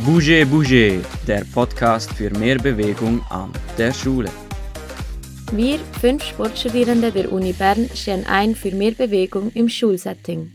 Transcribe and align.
Bouge 0.00 0.46
Bouge, 0.46 1.02
der 1.26 1.44
Podcast 1.52 2.10
für 2.14 2.30
mehr 2.30 2.56
Bewegung 2.56 3.20
an 3.28 3.52
der 3.76 3.92
Schule. 3.92 4.30
Wir, 5.52 5.78
fünf 6.00 6.24
Sportstudierende 6.24 7.12
der 7.12 7.30
Uni 7.30 7.52
Bern, 7.52 7.90
stehen 7.94 8.24
ein 8.26 8.56
für 8.56 8.70
mehr 8.70 8.92
Bewegung 8.92 9.52
im 9.52 9.68
Schulsetting. 9.68 10.50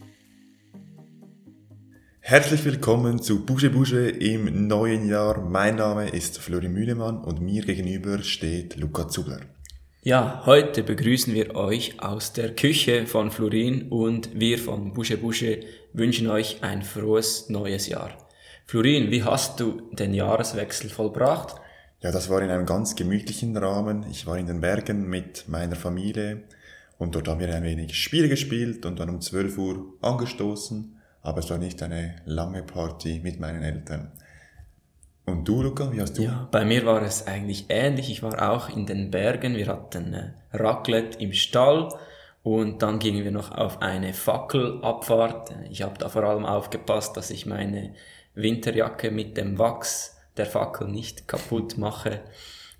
Herzlich 2.19 2.65
willkommen 2.65 3.21
zu 3.21 3.45
Bouge 3.45 3.69
Bouge 3.69 4.09
im 4.09 4.67
neuen 4.67 5.07
Jahr. 5.07 5.39
Mein 5.39 5.75
Name 5.75 6.09
ist 6.09 6.39
Flori 6.39 6.67
Mühlemann 6.67 7.19
und 7.23 7.39
mir 7.39 7.61
gegenüber 7.61 8.23
steht 8.23 8.75
Luca 8.75 9.07
Zugler. 9.07 9.41
Ja, 10.01 10.41
heute 10.47 10.81
begrüßen 10.81 11.35
wir 11.35 11.53
euch 11.53 12.01
aus 12.01 12.33
der 12.33 12.55
Küche 12.55 13.05
von 13.05 13.29
Florin 13.29 13.89
und 13.89 14.31
wir 14.33 14.57
von 14.57 14.93
Bouge 14.93 15.17
Bouge 15.17 15.59
wünschen 15.93 16.27
euch 16.27 16.63
ein 16.63 16.81
frohes 16.81 17.49
neues 17.49 17.87
Jahr. 17.87 18.26
Florin, 18.69 19.11
wie 19.11 19.23
hast 19.23 19.61
du 19.61 19.83
den 19.93 20.13
Jahreswechsel 20.13 20.89
vollbracht? 20.89 21.55
Ja, 22.01 22.11
das 22.11 22.29
war 22.29 22.41
in 22.41 22.49
einem 22.49 22.65
ganz 22.65 22.97
gemütlichen 22.97 23.55
Rahmen. 23.55 24.05
Ich 24.11 24.27
war 24.27 24.37
in 24.37 24.45
den 24.45 24.59
Bergen 24.59 25.07
mit 25.07 25.47
meiner 25.47 25.77
Familie 25.77 26.43
und 26.97 27.15
dort 27.15 27.29
haben 27.29 27.39
wir 27.39 27.55
ein 27.55 27.63
wenig 27.63 27.95
Spiele 27.95 28.27
gespielt 28.27 28.85
und 28.85 28.99
dann 28.99 29.09
um 29.09 29.21
12 29.21 29.57
Uhr 29.57 29.93
angestoßen, 30.01 30.97
aber 31.21 31.39
es 31.39 31.49
war 31.49 31.59
nicht 31.59 31.81
eine 31.81 32.17
lange 32.25 32.61
Party 32.61 33.21
mit 33.23 33.39
meinen 33.39 33.63
Eltern. 33.63 34.11
Und 35.25 35.47
du, 35.47 35.63
Luca, 35.63 35.89
wie 35.93 36.01
hast 36.01 36.17
du? 36.17 36.23
Ja, 36.23 36.49
bei 36.51 36.65
mir 36.65 36.85
war 36.85 37.01
es 37.03 37.25
eigentlich 37.25 37.67
ähnlich. 37.69 38.09
Ich 38.11 38.21
war 38.21 38.51
auch 38.51 38.67
in 38.67 38.85
den 38.85 39.11
Bergen. 39.11 39.55
Wir 39.55 39.67
hatten 39.67 40.33
Raclette 40.51 41.19
im 41.19 41.31
Stall 41.31 41.87
und 42.43 42.81
dann 42.81 42.99
gingen 42.99 43.23
wir 43.23 43.31
noch 43.31 43.51
auf 43.51 43.81
eine 43.81 44.13
Fackelabfahrt. 44.13 45.55
Ich 45.69 45.83
habe 45.83 45.97
da 45.97 46.09
vor 46.09 46.25
allem 46.25 46.45
aufgepasst, 46.45 47.15
dass 47.15 47.29
ich 47.29 47.45
meine 47.45 47.93
Winterjacke 48.37 49.11
mit 49.11 49.35
dem 49.35 49.57
Wachs 49.57 50.15
der 50.37 50.45
Fackel 50.45 50.87
nicht 50.87 51.27
kaputt 51.27 51.77
mache. 51.77 52.21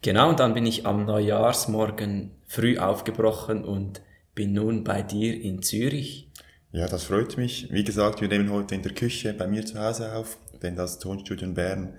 Genau, 0.01 0.29
und 0.29 0.39
dann 0.39 0.53
bin 0.53 0.65
ich 0.65 0.85
am 0.85 1.05
Neujahrsmorgen 1.05 2.31
früh 2.45 2.77
aufgebrochen 2.77 3.65
und 3.65 4.01
bin 4.35 4.53
nun 4.53 4.83
bei 4.83 5.01
dir 5.01 5.41
in 5.41 5.63
Zürich. 5.63 6.29
Ja, 6.71 6.87
das 6.87 7.05
freut 7.05 7.37
mich. 7.37 7.71
Wie 7.71 7.83
gesagt, 7.83 8.21
wir 8.21 8.27
nehmen 8.27 8.51
heute 8.51 8.75
in 8.75 8.83
der 8.83 8.93
Küche 8.93 9.33
bei 9.33 9.47
mir 9.47 9.65
zu 9.65 9.79
Hause 9.79 10.13
auf, 10.15 10.37
denn 10.61 10.75
das 10.75 10.99
Tonstudio 10.99 11.47
in 11.47 11.55
Bern 11.55 11.93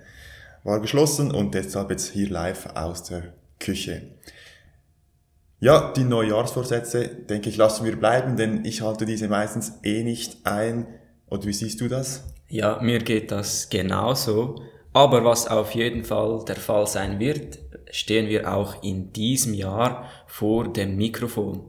war 0.63 0.79
geschlossen 0.79 1.31
und 1.31 1.53
deshalb 1.53 1.91
jetzt 1.91 2.11
hier 2.11 2.29
live 2.29 2.67
aus 2.75 3.03
der 3.03 3.33
Küche. 3.59 4.03
Ja, 5.59 5.91
die 5.91 6.05
Neujahrsvorsätze, 6.05 7.07
denke 7.07 7.49
ich, 7.49 7.57
lassen 7.57 7.85
wir 7.85 7.97
bleiben, 7.97 8.37
denn 8.37 8.63
ich 8.63 8.81
halte 8.81 9.05
diese 9.05 9.27
meistens 9.27 9.73
eh 9.83 10.03
nicht 10.03 10.45
ein. 10.45 10.87
Oder 11.27 11.43
wie 11.45 11.53
siehst 11.53 11.81
du 11.81 11.89
das? 11.89 12.23
Ja, 12.49 12.79
mir 12.81 12.99
geht 12.99 13.31
das 13.31 13.69
genauso. 13.69 14.55
Aber 14.91 15.23
was 15.23 15.47
auf 15.47 15.75
jeden 15.75 16.03
Fall 16.03 16.43
der 16.47 16.55
Fall 16.55 16.87
sein 16.87 17.19
wird, 17.19 17.59
stehen 17.91 18.27
wir 18.27 18.51
auch 18.51 18.81
in 18.83 19.13
diesem 19.13 19.53
Jahr 19.53 20.09
vor 20.25 20.73
dem 20.73 20.97
Mikrofon. 20.97 21.61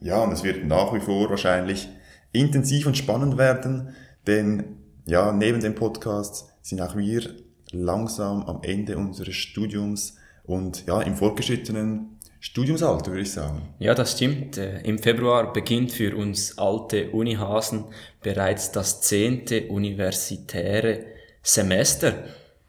Ja, 0.00 0.22
und 0.22 0.32
es 0.32 0.42
wird 0.42 0.64
nach 0.64 0.94
wie 0.94 1.00
vor 1.00 1.28
wahrscheinlich 1.28 1.88
intensiv 2.32 2.86
und 2.86 2.96
spannend 2.96 3.36
werden, 3.36 3.94
denn 4.26 4.76
ja, 5.06 5.32
neben 5.32 5.60
dem 5.60 5.74
Podcast 5.74 6.54
sind 6.62 6.80
auch 6.80 6.96
wir 6.96 7.22
langsam 7.70 8.42
am 8.44 8.62
Ende 8.62 8.96
unseres 8.96 9.34
Studiums 9.34 10.16
und 10.44 10.86
ja, 10.86 11.00
im 11.02 11.16
fortgeschrittenen 11.16 12.17
Studiumsalter, 12.40 13.10
würde 13.10 13.22
ich 13.22 13.32
sagen. 13.32 13.74
Ja, 13.78 13.94
das 13.94 14.12
stimmt. 14.12 14.58
Äh, 14.58 14.80
Im 14.82 14.98
Februar 14.98 15.52
beginnt 15.52 15.90
für 15.90 16.16
uns 16.16 16.56
alte 16.56 17.10
Unihasen 17.10 17.86
bereits 18.22 18.70
das 18.70 19.00
zehnte 19.00 19.66
universitäre 19.68 21.04
Semester. 21.42 22.14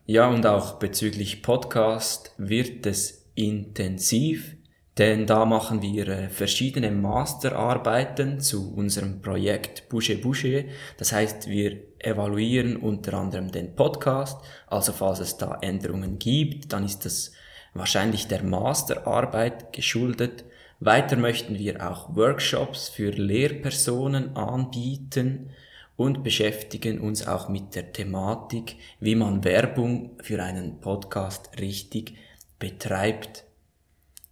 Ja, 0.06 0.28
und 0.28 0.45
auch 0.47 0.80
bezüglich 0.80 1.44
Podcast 1.44 2.34
wird 2.38 2.88
es 2.88 3.29
intensiv, 3.35 4.56
denn 4.97 5.28
da 5.28 5.46
machen 5.46 5.84
wir 5.84 6.08
äh, 6.08 6.29
verschiedene 6.29 6.90
Masterarbeiten 6.90 8.40
zu 8.40 8.74
unserem 8.74 9.22
Projekt 9.22 9.88
Bouche 9.88 10.18
Bouche. 10.18 10.66
Das 10.97 11.12
heißt, 11.12 11.47
wir 11.47 11.78
evaluieren 12.00 12.75
unter 12.75 13.13
anderem 13.13 13.52
den 13.52 13.75
Podcast. 13.75 14.41
Also 14.66 14.94
falls 14.94 15.19
es 15.19 15.38
da 15.38 15.59
Änderungen 15.62 16.18
gibt, 16.18 16.74
dann 16.74 16.85
ist 16.85 17.06
das 17.06 17.34
wahrscheinlich 17.74 18.28
der 18.28 18.44
Masterarbeit 18.44 19.74
geschuldet. 19.74 20.46
Weiter 20.80 21.18
möchten 21.18 21.57
wir 21.57 21.90
auch 21.90 22.16
Workshops 22.16 22.90
für 22.90 23.12
Lehrpersonen 23.12 24.35
anbieten 24.35 25.50
und 25.96 26.24
beschäftigen 26.24 27.02
uns 27.02 27.28
auch 27.28 27.50
mit 27.50 27.75
der 27.75 27.91
Thematik, 27.91 28.78
wie 29.02 29.16
man 29.16 29.44
Werbung 29.44 30.12
für 30.22 30.41
einen 30.41 30.79
Podcast 30.79 31.50
richtig 31.59 32.16
betreibt. 32.58 33.44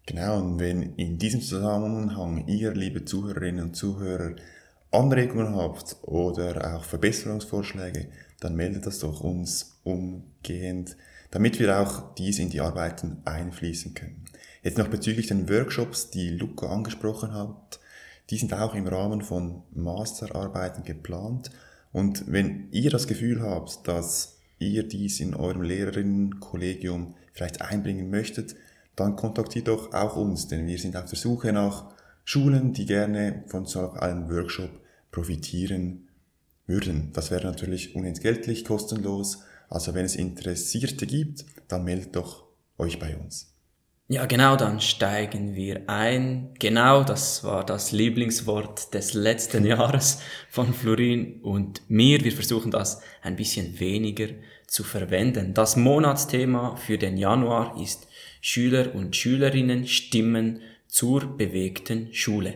Genau, 0.06 0.40
und 0.40 0.59
wenn 0.59 0.96
in 0.96 1.18
diesem 1.18 1.42
Zusammenhang 1.42 2.47
ihr, 2.47 2.74
liebe 2.74 3.03
Zuhörerinnen 3.03 3.66
und 3.66 3.76
Zuhörer, 3.76 4.36
Anregungen 4.92 5.58
habt 5.58 5.97
oder 6.03 6.76
auch 6.76 6.86
Verbesserungsvorschläge, 6.86 8.08
dann 8.40 8.56
meldet 8.56 8.86
das 8.86 9.00
doch 9.00 9.20
uns 9.20 9.81
umgehend 9.84 10.96
damit 11.32 11.60
wir 11.60 11.80
auch 11.80 12.16
dies 12.16 12.40
in 12.40 12.50
die 12.50 12.62
Arbeiten 12.62 13.22
einfließen 13.26 13.94
können. 13.94 14.24
Jetzt 14.64 14.78
noch 14.78 14.88
bezüglich 14.88 15.28
den 15.28 15.50
Workshops, 15.50 16.10
die 16.10 16.30
Luca 16.30 16.68
angesprochen 16.68 17.34
hat. 17.34 17.80
Die 18.30 18.38
sind 18.38 18.54
auch 18.54 18.76
im 18.76 18.88
Rahmen 18.88 19.22
von 19.22 19.64
Masterarbeiten 19.74 20.84
geplant. 20.84 21.52
Und 21.92 22.26
wenn 22.28 22.68
ihr 22.72 22.90
das 22.90 23.08
Gefühl 23.08 23.42
habt, 23.42 23.88
dass 23.88 24.40
ihr 24.60 24.88
dies 24.88 25.20
in 25.20 25.36
eurem 25.36 25.62
Lehrerinnenkollegium 25.62 27.16
vielleicht 27.34 27.62
einbringen 27.62 28.09
möchtet, 28.09 28.56
dann 28.96 29.16
kontaktiert 29.16 29.68
doch 29.68 29.94
auch 29.94 30.16
uns, 30.16 30.48
denn 30.48 30.66
wir 30.66 30.80
sind 30.80 30.98
auf 30.98 31.06
der 31.06 31.20
Suche 31.20 31.54
nach 31.54 31.92
Schulen, 32.26 32.74
die 32.74 32.86
gerne 32.86 33.44
von 33.48 33.66
so 33.66 33.92
einem 33.92 34.30
Workshop 34.30 34.72
profitieren 35.12 36.08
würden. 36.66 37.12
Das 37.14 37.32
wäre 37.32 37.46
natürlich 37.46 37.96
unentgeltlich, 37.96 38.66
kostenlos 38.66 39.44
also 39.69 39.94
wenn 39.94 40.05
es 40.05 40.16
Interessierte 40.16 41.05
gibt, 41.05 41.45
dann 41.67 41.83
meldet 41.83 42.16
doch 42.16 42.45
euch 42.78 43.00
bei 43.00 43.16
uns. 43.17 43.53
Ja, 44.09 44.25
genau, 44.25 44.55
dann 44.55 44.79
steigen 44.79 45.53
wir 45.53 45.89
ein. 45.89 46.53
Genau, 46.59 47.03
das 47.03 47.44
war 47.44 47.66
das 47.66 47.91
Lieblingswort 47.91 48.94
des 48.94 49.13
letzten 49.13 49.66
Jahres 49.73 50.22
von 50.50 50.73
Florin 50.73 51.41
und 51.41 51.81
mir. 51.89 52.23
Wir 52.23 52.31
versuchen 52.31 52.72
das 52.72 53.01
ein 53.22 53.35
bisschen 53.35 53.81
weniger 53.81 54.28
zu 54.66 54.85
verwenden. 54.85 55.53
Das 55.53 55.75
Monatsthema 55.75 56.78
für 56.78 56.97
den 56.97 57.17
Januar 57.17 57.78
ist 57.81 58.07
Schüler 58.39 58.95
und 58.95 59.13
Schülerinnen 59.16 59.88
Stimmen 59.88 60.61
zur 60.88 61.25
bewegten 61.38 62.13
Schule. 62.13 62.55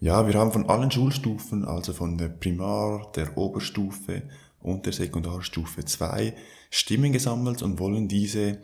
Ja, 0.00 0.26
wir 0.26 0.34
haben 0.34 0.50
von 0.50 0.68
allen 0.68 0.90
Schulstufen, 0.90 1.64
also 1.64 1.92
von 1.92 2.18
der 2.18 2.30
Primar, 2.30 3.12
der 3.14 3.36
Oberstufe 3.36 4.22
und 4.60 4.86
der 4.86 4.92
Sekundarstufe 4.92 5.84
2 5.84 6.34
Stimmen 6.70 7.12
gesammelt 7.12 7.62
und 7.62 7.78
wollen 7.78 8.08
diese 8.08 8.58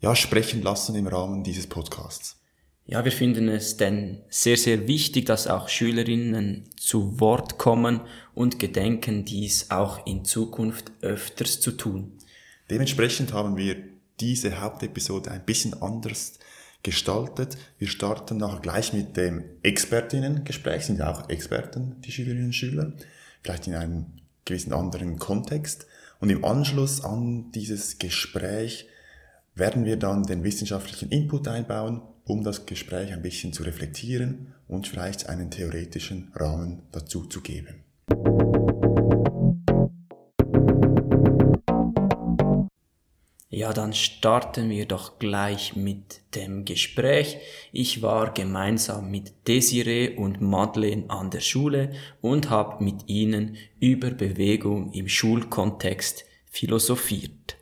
ja 0.00 0.14
sprechen 0.16 0.62
lassen 0.62 0.94
im 0.96 1.06
Rahmen 1.06 1.44
dieses 1.44 1.66
Podcasts. 1.66 2.38
Ja, 2.84 3.04
wir 3.04 3.12
finden 3.12 3.48
es 3.48 3.76
denn 3.76 4.22
sehr, 4.28 4.56
sehr 4.56 4.88
wichtig, 4.88 5.26
dass 5.26 5.46
auch 5.46 5.68
Schülerinnen 5.68 6.68
zu 6.76 7.20
Wort 7.20 7.56
kommen 7.56 8.00
und 8.34 8.58
gedenken 8.58 9.24
dies 9.24 9.70
auch 9.70 10.04
in 10.04 10.24
Zukunft 10.24 10.90
öfters 11.00 11.60
zu 11.60 11.72
tun. 11.72 12.18
Dementsprechend 12.68 13.32
haben 13.32 13.56
wir 13.56 13.76
diese 14.18 14.60
Hauptepisode 14.60 15.30
ein 15.30 15.44
bisschen 15.44 15.80
anders 15.80 16.40
gestaltet. 16.82 17.56
Wir 17.78 17.86
starten 17.86 18.38
nachher 18.38 18.60
gleich 18.60 18.92
mit 18.92 19.16
dem 19.16 19.44
Expertinnengespräch, 19.62 20.84
sind 20.84 20.98
ja 20.98 21.12
auch 21.12 21.28
Experten, 21.28 22.00
die 22.00 22.10
Schülerinnen 22.10 22.46
und 22.46 22.54
Schüler, 22.54 22.92
vielleicht 23.42 23.68
in 23.68 23.74
einem 23.74 24.06
gewissen 24.44 24.72
anderen 24.72 25.18
Kontext. 25.18 25.86
Und 26.20 26.30
im 26.30 26.44
Anschluss 26.44 27.04
an 27.04 27.50
dieses 27.52 27.98
Gespräch 27.98 28.88
werden 29.54 29.84
wir 29.84 29.96
dann 29.96 30.22
den 30.22 30.44
wissenschaftlichen 30.44 31.10
Input 31.10 31.48
einbauen, 31.48 32.02
um 32.24 32.44
das 32.44 32.66
Gespräch 32.66 33.12
ein 33.12 33.22
bisschen 33.22 33.52
zu 33.52 33.64
reflektieren 33.64 34.54
und 34.68 34.86
vielleicht 34.86 35.28
einen 35.28 35.50
theoretischen 35.50 36.30
Rahmen 36.34 36.82
dazu 36.92 37.24
zu 37.26 37.40
geben. 37.40 37.82
Ja, 43.54 43.74
dann 43.74 43.92
starten 43.92 44.70
wir 44.70 44.86
doch 44.86 45.18
gleich 45.18 45.76
mit 45.76 46.22
dem 46.34 46.64
Gespräch. 46.64 47.36
Ich 47.70 48.00
war 48.00 48.32
gemeinsam 48.32 49.10
mit 49.10 49.46
Desiree 49.46 50.16
und 50.16 50.40
Madeleine 50.40 51.10
an 51.10 51.30
der 51.30 51.40
Schule 51.40 51.92
und 52.22 52.48
habe 52.48 52.82
mit 52.82 53.10
ihnen 53.10 53.58
über 53.78 54.10
Bewegung 54.10 54.90
im 54.94 55.06
Schulkontext 55.06 56.24
philosophiert. 56.46 57.58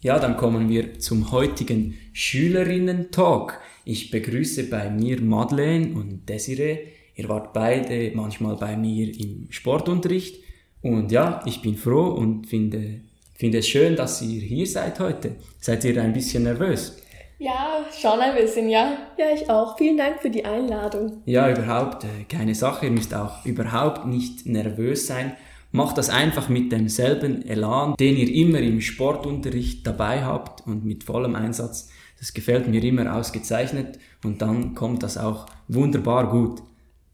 Ja, 0.00 0.18
dann 0.18 0.38
kommen 0.38 0.70
wir 0.70 0.98
zum 1.00 1.30
heutigen 1.32 1.98
Schülerinnen-Talk. 2.14 3.60
Ich 3.84 4.10
begrüße 4.10 4.70
bei 4.70 4.88
mir 4.88 5.20
Madeleine 5.20 5.94
und 5.94 6.26
Desiree. 6.30 6.78
Ihr 7.14 7.28
wart 7.28 7.52
beide 7.52 8.10
manchmal 8.14 8.56
bei 8.56 8.74
mir 8.78 9.14
im 9.20 9.48
Sportunterricht. 9.50 10.42
Und 10.80 11.12
ja, 11.12 11.42
ich 11.44 11.60
bin 11.60 11.76
froh 11.76 12.06
und 12.06 12.46
finde 12.46 13.02
finde 13.44 13.58
es 13.58 13.68
schön, 13.68 13.94
dass 13.94 14.22
ihr 14.22 14.40
hier 14.40 14.66
seid 14.66 14.98
heute. 15.00 15.32
Seid 15.60 15.84
ihr 15.84 16.02
ein 16.02 16.14
bisschen 16.14 16.44
nervös? 16.44 16.96
Ja, 17.38 17.84
schon 17.94 18.18
ein 18.18 18.34
bisschen, 18.34 18.70
ja. 18.70 18.96
Ja, 19.18 19.26
ich 19.34 19.50
auch. 19.50 19.76
Vielen 19.76 19.98
Dank 19.98 20.22
für 20.22 20.30
die 20.30 20.46
Einladung. 20.46 21.20
Ja, 21.26 21.50
überhaupt 21.50 22.04
äh, 22.04 22.24
keine 22.26 22.54
Sache. 22.54 22.86
Ihr 22.86 22.92
müsst 22.92 23.14
auch 23.14 23.44
überhaupt 23.44 24.06
nicht 24.06 24.46
nervös 24.46 25.06
sein. 25.06 25.36
Macht 25.72 25.98
das 25.98 26.08
einfach 26.08 26.48
mit 26.48 26.72
demselben 26.72 27.46
Elan, 27.46 27.96
den 28.00 28.16
ihr 28.16 28.34
immer 28.34 28.60
im 28.60 28.80
Sportunterricht 28.80 29.86
dabei 29.86 30.24
habt 30.24 30.66
und 30.66 30.86
mit 30.86 31.04
vollem 31.04 31.34
Einsatz. 31.34 31.90
Das 32.18 32.32
gefällt 32.32 32.66
mir 32.66 32.82
immer 32.82 33.14
ausgezeichnet 33.14 33.98
und 34.24 34.40
dann 34.40 34.74
kommt 34.74 35.02
das 35.02 35.18
auch 35.18 35.44
wunderbar 35.68 36.30
gut. 36.30 36.62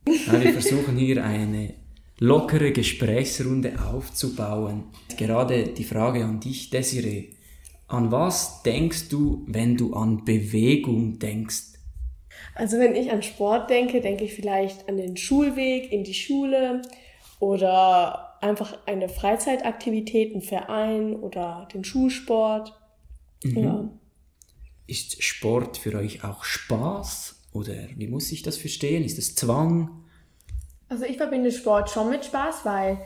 Ja, 0.06 0.40
wir 0.40 0.52
versuchen 0.60 0.96
hier 0.96 1.24
eine 1.24 1.74
lockere 2.20 2.70
Gesprächsrunde 2.70 3.82
aufzubauen. 3.82 4.84
Gerade 5.16 5.64
die 5.64 5.84
Frage 5.84 6.24
an 6.24 6.38
dich, 6.38 6.70
Desiree. 6.70 7.30
An 7.88 8.12
was 8.12 8.62
denkst 8.62 9.08
du, 9.08 9.44
wenn 9.48 9.76
du 9.76 9.94
an 9.94 10.24
Bewegung 10.24 11.18
denkst? 11.18 11.78
Also 12.54 12.78
wenn 12.78 12.94
ich 12.94 13.10
an 13.10 13.22
Sport 13.22 13.70
denke, 13.70 14.00
denke 14.00 14.24
ich 14.24 14.34
vielleicht 14.34 14.88
an 14.88 14.98
den 14.98 15.16
Schulweg 15.16 15.90
in 15.90 16.04
die 16.04 16.14
Schule 16.14 16.82
oder 17.40 18.42
einfach 18.42 18.78
eine 18.86 19.08
Freizeitaktivität, 19.08 20.32
einen 20.32 20.42
Verein 20.42 21.16
oder 21.16 21.68
den 21.72 21.84
Schulsport. 21.84 22.78
Mhm. 23.42 23.58
Ja. 23.58 23.90
Ist 24.86 25.22
Sport 25.22 25.78
für 25.78 25.94
euch 25.94 26.22
auch 26.22 26.44
Spaß? 26.44 27.48
Oder 27.52 27.74
wie 27.96 28.08
muss 28.08 28.30
ich 28.30 28.42
das 28.42 28.58
verstehen? 28.58 29.04
Ist 29.04 29.18
es 29.18 29.34
Zwang? 29.34 29.99
Also 30.90 31.04
ich 31.04 31.16
verbinde 31.16 31.52
Sport 31.52 31.88
schon 31.88 32.10
mit 32.10 32.24
Spaß, 32.24 32.64
weil 32.64 32.98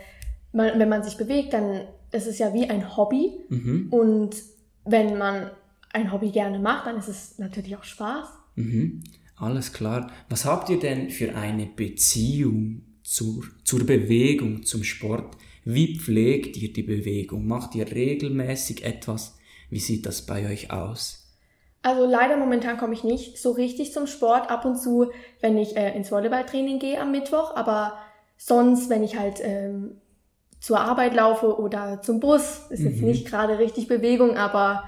man, 0.53 0.79
wenn 0.79 0.89
man 0.89 1.03
sich 1.03 1.17
bewegt, 1.17 1.53
dann 1.53 1.83
ist 2.11 2.27
es 2.27 2.39
ja 2.39 2.55
wie 2.55 2.69
ein 2.69 2.97
Hobby. 2.97 3.33
Mhm. 3.51 3.89
Und 3.91 4.37
wenn 4.85 5.19
man 5.19 5.51
ein 5.93 6.11
Hobby 6.11 6.31
gerne 6.31 6.59
macht, 6.59 6.87
dann 6.87 6.97
ist 6.97 7.09
es 7.09 7.39
natürlich 7.39 7.77
auch 7.77 7.85
Spaß. 7.85 8.29
Mhm. 8.57 9.05
Alles 9.37 9.73
klar. 9.73 10.11
Was 10.31 10.47
habt 10.47 10.71
ihr 10.71 10.79
denn 10.79 11.11
für 11.11 11.35
eine 11.37 11.67
Beziehung 11.67 12.83
zur, 13.03 13.45
zur 13.65 13.85
Bewegung, 13.85 14.63
zum 14.63 14.83
Sport? 14.83 15.37
Wie 15.65 15.99
pflegt 15.99 16.57
ihr 16.57 16.73
die 16.73 16.83
Bewegung? 16.83 17.47
Macht 17.47 17.75
ihr 17.75 17.91
regelmäßig 17.91 18.83
etwas? 18.83 19.37
Wie 19.69 19.79
sieht 19.79 20.07
das 20.07 20.25
bei 20.25 20.51
euch 20.51 20.71
aus? 20.71 21.24
Also 21.85 22.07
leider 22.07 22.37
momentan 22.39 22.79
komme 22.79 22.95
ich 22.95 23.05
nicht 23.05 23.39
so 23.39 23.53
richtig 23.53 23.93
zum 23.93 24.07
Sport. 24.07 24.51
Ab 24.51 24.65
und 24.65 24.77
zu, 24.77 25.11
wenn 25.41 25.59
ich 25.59 25.77
äh, 25.77 25.95
ins 25.95 26.11
Volleyballtraining 26.11 26.79
gehe 26.79 26.99
am 27.01 27.13
Mittwoch, 27.13 27.55
aber 27.55 27.93
sonst, 28.39 28.89
wenn 28.89 29.05
ich 29.05 29.19
halt 29.19 29.41
ähm, 29.43 30.01
zur 30.61 30.81
Arbeit 30.81 31.15
laufe 31.15 31.59
oder 31.61 32.01
zum 32.01 32.21
Bus, 32.21 32.67
ist 32.71 32.81
jetzt 32.81 33.01
Mhm. 33.01 33.07
nicht 33.09 33.27
gerade 33.27 33.59
richtig 33.59 33.87
Bewegung, 33.87 34.37
aber 34.37 34.85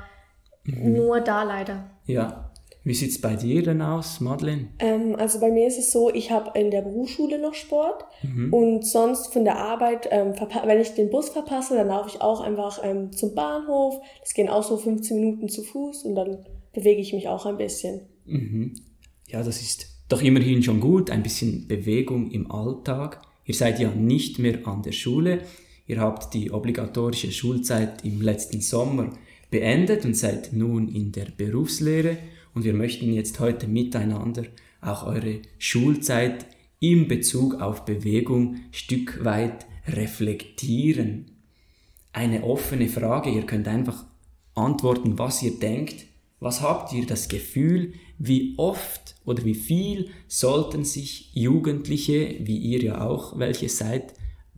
nur 0.64 1.20
da 1.20 1.42
leider. 1.42 1.90
Ja. 2.06 2.42
Wie 2.82 2.94
sieht's 2.94 3.20
bei 3.20 3.34
dir 3.34 3.64
denn 3.64 3.82
aus, 3.82 4.20
Madeleine? 4.20 4.68
Ähm, 4.78 5.16
also 5.18 5.40
bei 5.40 5.50
mir 5.50 5.66
ist 5.66 5.76
es 5.76 5.90
so, 5.90 6.08
ich 6.08 6.30
habe 6.30 6.56
in 6.56 6.70
der 6.70 6.82
Berufsschule 6.82 7.36
noch 7.40 7.54
Sport 7.54 8.04
Mhm. 8.22 8.54
und 8.54 8.86
sonst 8.86 9.32
von 9.32 9.44
der 9.44 9.58
Arbeit, 9.58 10.08
ähm, 10.12 10.34
wenn 10.64 10.80
ich 10.80 10.94
den 10.94 11.10
Bus 11.10 11.28
verpasse, 11.30 11.74
dann 11.76 11.88
laufe 11.88 12.10
ich 12.10 12.22
auch 12.22 12.40
einfach 12.40 12.78
ähm, 12.84 13.10
zum 13.12 13.34
Bahnhof. 13.34 14.00
Das 14.20 14.34
gehen 14.34 14.48
auch 14.48 14.62
so 14.62 14.76
15 14.76 15.16
Minuten 15.20 15.48
zu 15.48 15.64
Fuß 15.64 16.04
und 16.04 16.14
dann 16.14 16.46
bewege 16.76 17.00
ich 17.00 17.12
mich 17.12 17.26
auch 17.26 17.46
ein 17.46 17.56
bisschen. 17.56 18.02
Mhm. 18.26 18.74
Ja, 19.26 19.42
das 19.42 19.60
ist 19.60 19.88
doch 20.08 20.22
immerhin 20.22 20.62
schon 20.62 20.78
gut, 20.78 21.10
ein 21.10 21.22
bisschen 21.22 21.66
Bewegung 21.66 22.30
im 22.30 22.50
Alltag. 22.50 23.22
Ihr 23.44 23.54
seid 23.54 23.80
ja 23.80 23.90
nicht 23.90 24.38
mehr 24.38 24.66
an 24.68 24.82
der 24.82 24.92
Schule. 24.92 25.40
Ihr 25.86 26.00
habt 26.00 26.34
die 26.34 26.50
obligatorische 26.50 27.32
Schulzeit 27.32 28.04
im 28.04 28.20
letzten 28.20 28.60
Sommer 28.60 29.12
beendet 29.50 30.04
und 30.04 30.16
seid 30.16 30.52
nun 30.52 30.88
in 30.88 31.12
der 31.12 31.26
Berufslehre. 31.36 32.18
Und 32.54 32.64
wir 32.64 32.74
möchten 32.74 33.12
jetzt 33.12 33.40
heute 33.40 33.68
miteinander 33.68 34.44
auch 34.80 35.06
eure 35.06 35.40
Schulzeit 35.58 36.46
in 36.78 37.08
Bezug 37.08 37.60
auf 37.60 37.84
Bewegung 37.84 38.56
Stück 38.70 39.24
weit 39.24 39.66
reflektieren. 39.88 41.26
Eine 42.12 42.44
offene 42.44 42.88
Frage, 42.88 43.30
ihr 43.30 43.42
könnt 43.42 43.68
einfach 43.68 44.04
antworten, 44.54 45.18
was 45.18 45.42
ihr 45.42 45.58
denkt. 45.58 46.05
Was 46.40 46.60
habt 46.60 46.92
ihr 46.92 47.06
das 47.06 47.28
Gefühl, 47.28 47.94
wie 48.18 48.54
oft 48.58 49.14
oder 49.24 49.44
wie 49.44 49.54
viel 49.54 50.10
sollten 50.28 50.84
sich 50.84 51.30
Jugendliche, 51.34 52.36
wie 52.40 52.58
ihr 52.58 52.82
ja 52.82 53.06
auch 53.06 53.38
welche 53.38 53.68
seid, 53.68 54.14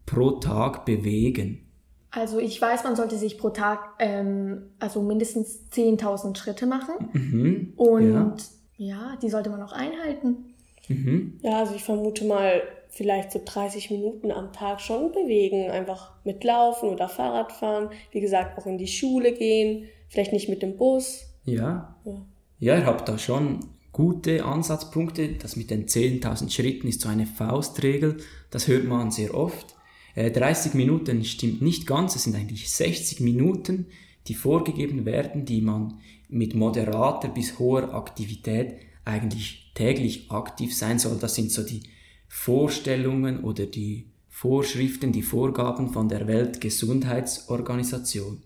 pro 0.07 0.33
Tag 0.33 0.85
bewegen? 0.85 1.65
Also 2.11 2.39
ich 2.39 2.61
weiß, 2.61 2.85
man 2.85 2.97
sollte 2.97 3.17
sich 3.17 3.39
pro 3.39 3.51
Tag 3.51 3.95
ähm, 3.99 4.71
also 4.79 5.03
mindestens 5.03 5.67
10.000 5.73 6.37
Schritte 6.37 6.67
machen. 6.67 7.11
Mhm. 7.13 7.73
Und 7.77 8.13
Ja. 8.13 8.37
ja. 8.77 9.19
die 9.23 9.29
sollte 9.29 9.51
man 9.51 9.63
auch 9.63 9.73
einhalten. 9.73 10.55
Mhm. 10.89 11.39
Ja, 11.43 11.59
also 11.59 11.75
ich 11.75 11.85
vermute 11.85 12.25
mal 12.25 12.63
vielleicht 12.89 13.31
so 13.31 13.41
30 13.45 13.91
Minuten 13.91 14.33
am 14.33 14.53
Tag 14.53 14.81
schon 14.81 15.13
bewegen. 15.13 15.71
Einfach 15.71 16.13
mit 16.25 16.43
Laufen 16.43 16.89
oder 16.89 17.09
Fahrradfahren. 17.09 17.91
Wie 18.11 18.21
gesagt, 18.21 18.59
auch 18.59 18.67
in 18.67 18.79
die 18.79 18.89
Schule 18.89 19.33
gehen. 19.33 19.85
Vielleicht 20.09 20.33
nicht 20.33 20.49
mit 20.49 20.63
dem 20.63 20.77
Bus. 20.79 21.28
Ja. 21.53 21.97
Ja. 22.05 22.27
Ja, 22.61 22.77
ihr 22.77 22.87
habt 22.87 23.09
da 23.09 23.19
schon 23.19 23.61
gute 23.93 24.45
Ansatzpunkte. 24.45 25.35
Das 25.35 25.55
mit 25.57 25.71
den 25.71 25.87
10.000 25.87 26.51
Schritten 26.51 26.89
ist 26.89 27.03
so 27.03 27.09
eine 27.09 27.27
Faustregel. 27.27 28.17
Das 28.51 28.67
hört 28.69 28.85
man 28.85 29.11
sehr 29.11 29.35
oft. 29.35 29.77
Äh, 30.15 30.31
30 30.33 30.75
Minuten 30.75 31.25
stimmt 31.25 31.63
nicht 31.63 31.87
ganz. 31.87 32.17
Es 32.17 32.25
sind 32.25 32.35
eigentlich 32.35 32.71
60 32.71 33.21
Minuten, 33.21 33.87
die 34.27 34.35
vorgegeben 34.35 35.05
werden, 35.05 35.45
die 35.45 35.61
man 35.61 36.01
mit 36.29 36.55
moderater 36.55 37.29
bis 37.29 37.59
hoher 37.59 37.95
Aktivität 37.95 38.77
eigentlich 39.05 39.71
täglich 39.75 40.31
aktiv 40.31 40.75
sein 40.77 40.99
soll. 40.99 41.19
Das 41.19 41.37
sind 41.37 41.53
so 41.53 41.63
die 41.63 41.83
Vorstellungen 42.29 43.45
oder 43.45 43.67
die 43.67 44.07
Vorschriften, 44.29 45.13
die 45.13 45.23
Vorgaben 45.23 45.93
von 45.93 46.09
der 46.09 46.27
Weltgesundheitsorganisation. 46.27 48.43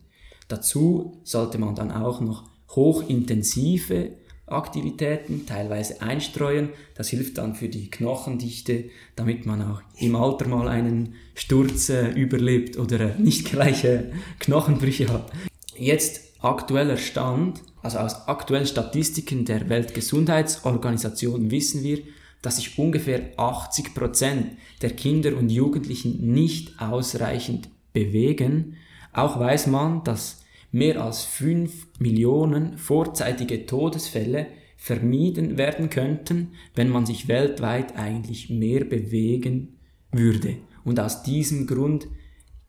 Dazu 0.48 1.20
sollte 1.24 1.56
man 1.58 1.74
dann 1.74 1.90
auch 1.90 2.20
noch 2.20 2.51
hochintensive 2.74 4.12
Aktivitäten 4.46 5.46
teilweise 5.46 6.02
einstreuen. 6.02 6.70
Das 6.94 7.08
hilft 7.08 7.38
dann 7.38 7.54
für 7.54 7.68
die 7.68 7.90
Knochendichte, 7.90 8.84
damit 9.16 9.46
man 9.46 9.62
auch 9.62 9.80
im 9.98 10.14
Alter 10.14 10.46
mal 10.48 10.68
einen 10.68 11.14
Sturz 11.34 11.88
äh, 11.88 12.10
überlebt 12.10 12.78
oder 12.78 13.00
äh, 13.00 13.18
nicht 13.18 13.50
gleiche 13.50 14.12
Knochenbrüche 14.40 15.08
hat. 15.08 15.30
Jetzt 15.76 16.32
aktueller 16.40 16.96
Stand, 16.98 17.62
also 17.82 17.98
aus 17.98 18.28
aktuellen 18.28 18.66
Statistiken 18.66 19.44
der 19.44 19.68
Weltgesundheitsorganisation 19.68 21.50
wissen 21.50 21.82
wir, 21.82 22.00
dass 22.42 22.56
sich 22.56 22.78
ungefähr 22.78 23.30
80 23.36 23.94
Prozent 23.94 24.56
der 24.82 24.90
Kinder 24.90 25.36
und 25.36 25.48
Jugendlichen 25.48 26.32
nicht 26.32 26.80
ausreichend 26.80 27.68
bewegen. 27.92 28.76
Auch 29.12 29.38
weiß 29.38 29.68
man, 29.68 30.02
dass 30.02 30.41
mehr 30.72 31.02
als 31.02 31.24
5 31.24 32.00
Millionen 32.00 32.78
vorzeitige 32.78 33.66
Todesfälle 33.66 34.46
vermieden 34.76 35.58
werden 35.58 35.90
könnten, 35.90 36.54
wenn 36.74 36.88
man 36.88 37.06
sich 37.06 37.28
weltweit 37.28 37.96
eigentlich 37.96 38.50
mehr 38.50 38.84
bewegen 38.84 39.78
würde. 40.10 40.56
Und 40.84 40.98
aus 40.98 41.22
diesem 41.22 41.68
Grund 41.68 42.08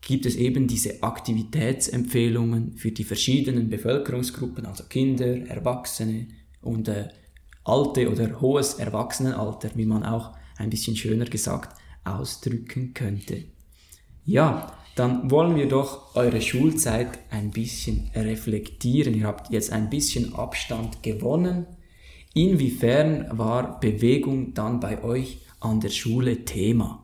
gibt 0.00 0.26
es 0.26 0.36
eben 0.36 0.68
diese 0.68 1.02
Aktivitätsempfehlungen 1.02 2.76
für 2.76 2.92
die 2.92 3.04
verschiedenen 3.04 3.68
Bevölkerungsgruppen, 3.68 4.66
also 4.66 4.84
Kinder, 4.84 5.46
Erwachsene 5.48 6.28
und 6.60 6.88
äh, 6.88 7.08
alte 7.64 8.10
oder 8.10 8.40
hohes 8.40 8.74
Erwachsenenalter, 8.74 9.70
wie 9.74 9.86
man 9.86 10.04
auch 10.04 10.36
ein 10.58 10.70
bisschen 10.70 10.94
schöner 10.94 11.24
gesagt 11.24 11.76
ausdrücken 12.04 12.92
könnte. 12.92 13.44
Ja, 14.24 14.72
dann 14.96 15.30
wollen 15.30 15.56
wir 15.56 15.68
doch 15.68 16.14
eure 16.14 16.40
Schulzeit 16.40 17.18
ein 17.30 17.50
bisschen 17.50 18.10
reflektieren. 18.14 19.14
Ihr 19.14 19.26
habt 19.26 19.50
jetzt 19.50 19.72
ein 19.72 19.90
bisschen 19.90 20.34
Abstand 20.34 21.02
gewonnen. 21.02 21.66
Inwiefern 22.34 23.26
war 23.36 23.80
Bewegung 23.80 24.54
dann 24.54 24.80
bei 24.80 25.02
euch 25.02 25.38
an 25.60 25.80
der 25.80 25.90
Schule 25.90 26.44
Thema? 26.44 27.02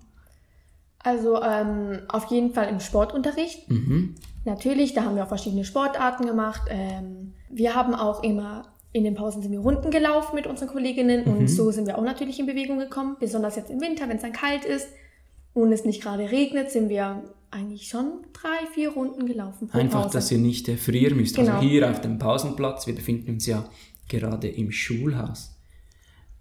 Also 0.98 1.40
ähm, 1.42 2.00
auf 2.08 2.26
jeden 2.26 2.52
Fall 2.52 2.68
im 2.68 2.80
Sportunterricht. 2.80 3.70
Mhm. 3.70 4.16
Natürlich, 4.44 4.92
da 4.94 5.04
haben 5.04 5.16
wir 5.16 5.24
auch 5.24 5.28
verschiedene 5.28 5.64
Sportarten 5.64 6.26
gemacht. 6.26 6.62
Ähm, 6.68 7.34
wir 7.48 7.74
haben 7.74 7.94
auch 7.94 8.22
immer 8.22 8.64
in 8.92 9.04
den 9.04 9.14
Pausen 9.14 9.40
sind 9.40 9.52
wir 9.52 9.60
Runden 9.60 9.90
gelaufen 9.90 10.34
mit 10.34 10.46
unseren 10.46 10.68
Kolleginnen 10.68 11.24
Mhm. 11.24 11.36
und 11.36 11.48
so 11.48 11.70
sind 11.70 11.86
wir 11.86 11.96
auch 11.96 12.02
natürlich 12.02 12.40
in 12.40 12.46
Bewegung 12.46 12.78
gekommen. 12.78 13.16
Besonders 13.20 13.56
jetzt 13.56 13.70
im 13.70 13.80
Winter, 13.80 14.08
wenn 14.08 14.16
es 14.16 14.22
dann 14.22 14.32
kalt 14.32 14.64
ist 14.64 14.88
und 15.54 15.72
es 15.72 15.84
nicht 15.84 16.02
gerade 16.02 16.30
regnet, 16.30 16.70
sind 16.70 16.88
wir 16.88 17.22
eigentlich 17.50 17.88
schon 17.88 18.24
drei, 18.32 18.66
vier 18.74 18.90
Runden 18.90 19.26
gelaufen. 19.26 19.68
pro 19.68 19.78
Einfach, 19.78 20.02
Pause. 20.02 20.14
dass 20.18 20.30
ihr 20.30 20.38
nicht 20.38 20.68
äh, 20.68 20.76
frieren 20.76 21.16
müsst. 21.16 21.36
Genau. 21.36 21.54
Also 21.56 21.68
hier 21.68 21.90
auf 21.90 22.00
dem 22.00 22.18
Pausenplatz, 22.18 22.86
wir 22.86 22.94
befinden 22.94 23.30
uns 23.32 23.46
ja 23.46 23.68
gerade 24.08 24.48
im 24.48 24.70
Schulhaus. 24.72 25.56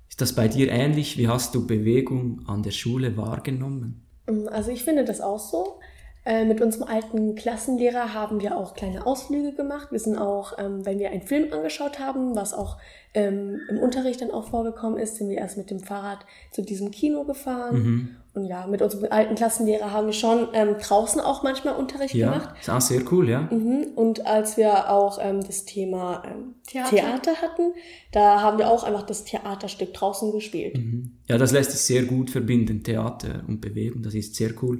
Ist 0.10 0.22
das 0.22 0.34
bei 0.34 0.48
dir 0.48 0.70
ähnlich? 0.72 1.18
Wie 1.18 1.28
hast 1.28 1.56
du 1.56 1.66
Bewegung 1.66 2.42
an 2.48 2.64
der 2.64 2.72
Schule 2.72 3.16
wahrgenommen? 3.18 4.06
Ähm, 4.28 4.48
Also 4.52 4.72
ich 4.72 4.84
finde 4.84 5.06
das 5.06 5.22
auch 5.22 5.40
so. 5.40 5.80
Äh, 6.26 6.44
mit 6.46 6.60
unserem 6.62 6.88
alten 6.88 7.36
Klassenlehrer 7.36 8.14
haben 8.14 8.42
wir 8.42 8.58
auch 8.58 8.74
kleine 8.74 9.06
Ausflüge 9.06 9.54
gemacht. 9.54 9.88
Wir 9.92 10.00
sind 10.00 10.18
auch, 10.18 10.54
ähm, 10.60 10.86
wenn 10.86 11.00
wir 11.00 11.10
einen 11.12 11.22
Film 11.22 11.52
angeschaut 11.54 11.98
haben, 12.00 12.36
was 12.36 12.54
auch 12.54 12.78
ähm, 13.14 13.60
im 13.70 13.78
Unterricht 13.80 14.22
dann 14.22 14.30
auch 14.30 14.50
vorgekommen 14.50 15.00
ist, 15.00 15.16
sind 15.16 15.30
wir 15.30 15.38
erst 15.38 15.58
mit 15.58 15.72
dem 15.72 15.80
Fahrrad 15.80 16.20
zu 16.52 16.62
diesem 16.62 16.92
Kino 16.92 17.24
gefahren. 17.24 17.76
Mhm. 17.84 18.16
Und 18.34 18.46
ja, 18.46 18.68
mit 18.68 18.82
unserem 18.82 19.12
alten 19.12 19.36
Klassenlehrer 19.36 19.92
haben 19.92 20.06
wir 20.06 20.14
schon 20.14 20.50
ähm, 20.54 20.76
draußen 20.80 21.20
auch 21.20 21.42
manchmal 21.42 21.76
Unterricht 21.76 22.14
Ja, 22.14 22.32
gemacht. 22.32 22.56
ist 22.62 22.70
auch 22.70 22.80
sehr 22.82 23.02
cool, 23.12 23.28
ja. 23.28 23.42
Mhm. 23.52 23.88
Und 23.96 24.26
als 24.28 24.56
wir 24.56 24.92
auch 24.92 25.18
ähm, 25.22 25.42
das 25.44 25.66
Thema 25.66 26.24
ähm, 26.26 26.56
Theater. 26.68 26.96
Theater. 26.96 27.36
hatten, 27.42 27.74
da 28.12 28.42
haben 28.42 28.60
wir 28.60 28.70
auch 28.70 28.84
einfach 28.84 29.04
das 29.04 29.24
Theaterstück 29.24 29.94
draußen 29.94 30.32
gespielt. 30.32 30.80
Ja, 31.28 31.38
das 31.38 31.52
lässt 31.52 31.72
sich 31.72 31.82
sehr 31.82 32.04
gut 32.04 32.30
verbinden, 32.30 32.84
Theater 32.84 33.44
und 33.48 33.62
Bewegung, 33.62 34.04
das 34.04 34.14
ist 34.14 34.36
sehr 34.36 34.52
cool. 34.62 34.80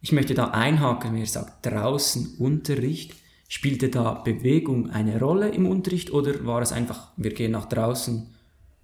Ich 0.00 0.12
möchte 0.12 0.34
da 0.34 0.46
einhaken, 0.48 1.12
wenn 1.12 1.20
ihr 1.20 1.26
sagt, 1.26 1.66
draußen 1.66 2.36
Unterricht. 2.38 3.14
Spielte 3.50 3.88
da 3.88 4.12
Bewegung 4.12 4.90
eine 4.90 5.18
Rolle 5.18 5.48
im 5.48 5.66
Unterricht 5.66 6.12
oder 6.12 6.44
war 6.44 6.60
es 6.60 6.70
einfach, 6.70 7.12
wir 7.16 7.32
gehen 7.32 7.52
nach 7.52 7.64
draußen 7.64 8.26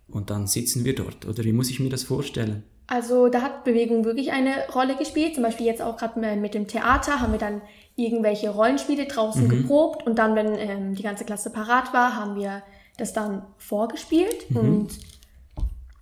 und 0.08 0.30
dann 0.30 0.46
sitzen 0.46 0.86
wir 0.86 0.94
dort? 0.94 1.26
Oder 1.26 1.44
wie 1.44 1.52
muss 1.52 1.68
ich 1.68 1.80
mir 1.80 1.90
das 1.90 2.04
vorstellen? 2.04 2.62
Also 2.86 3.28
da 3.28 3.40
hat 3.40 3.64
Bewegung 3.64 4.04
wirklich 4.04 4.32
eine 4.32 4.68
Rolle 4.74 4.96
gespielt. 4.96 5.34
Zum 5.34 5.42
Beispiel 5.42 5.66
jetzt 5.66 5.80
auch 5.80 5.96
gerade 5.96 6.36
mit 6.36 6.54
dem 6.54 6.66
Theater 6.66 7.20
haben 7.20 7.32
wir 7.32 7.38
dann 7.38 7.62
irgendwelche 7.96 8.50
Rollenspiele 8.50 9.06
draußen 9.06 9.48
geprobt 9.48 10.06
und 10.06 10.18
dann, 10.18 10.34
wenn 10.34 10.58
ähm, 10.58 10.94
die 10.94 11.02
ganze 11.02 11.24
Klasse 11.24 11.50
parat 11.50 11.92
war, 11.92 12.16
haben 12.16 12.36
wir 12.36 12.62
das 12.96 13.12
dann 13.12 13.42
vorgespielt 13.58 14.46
und 14.54 14.88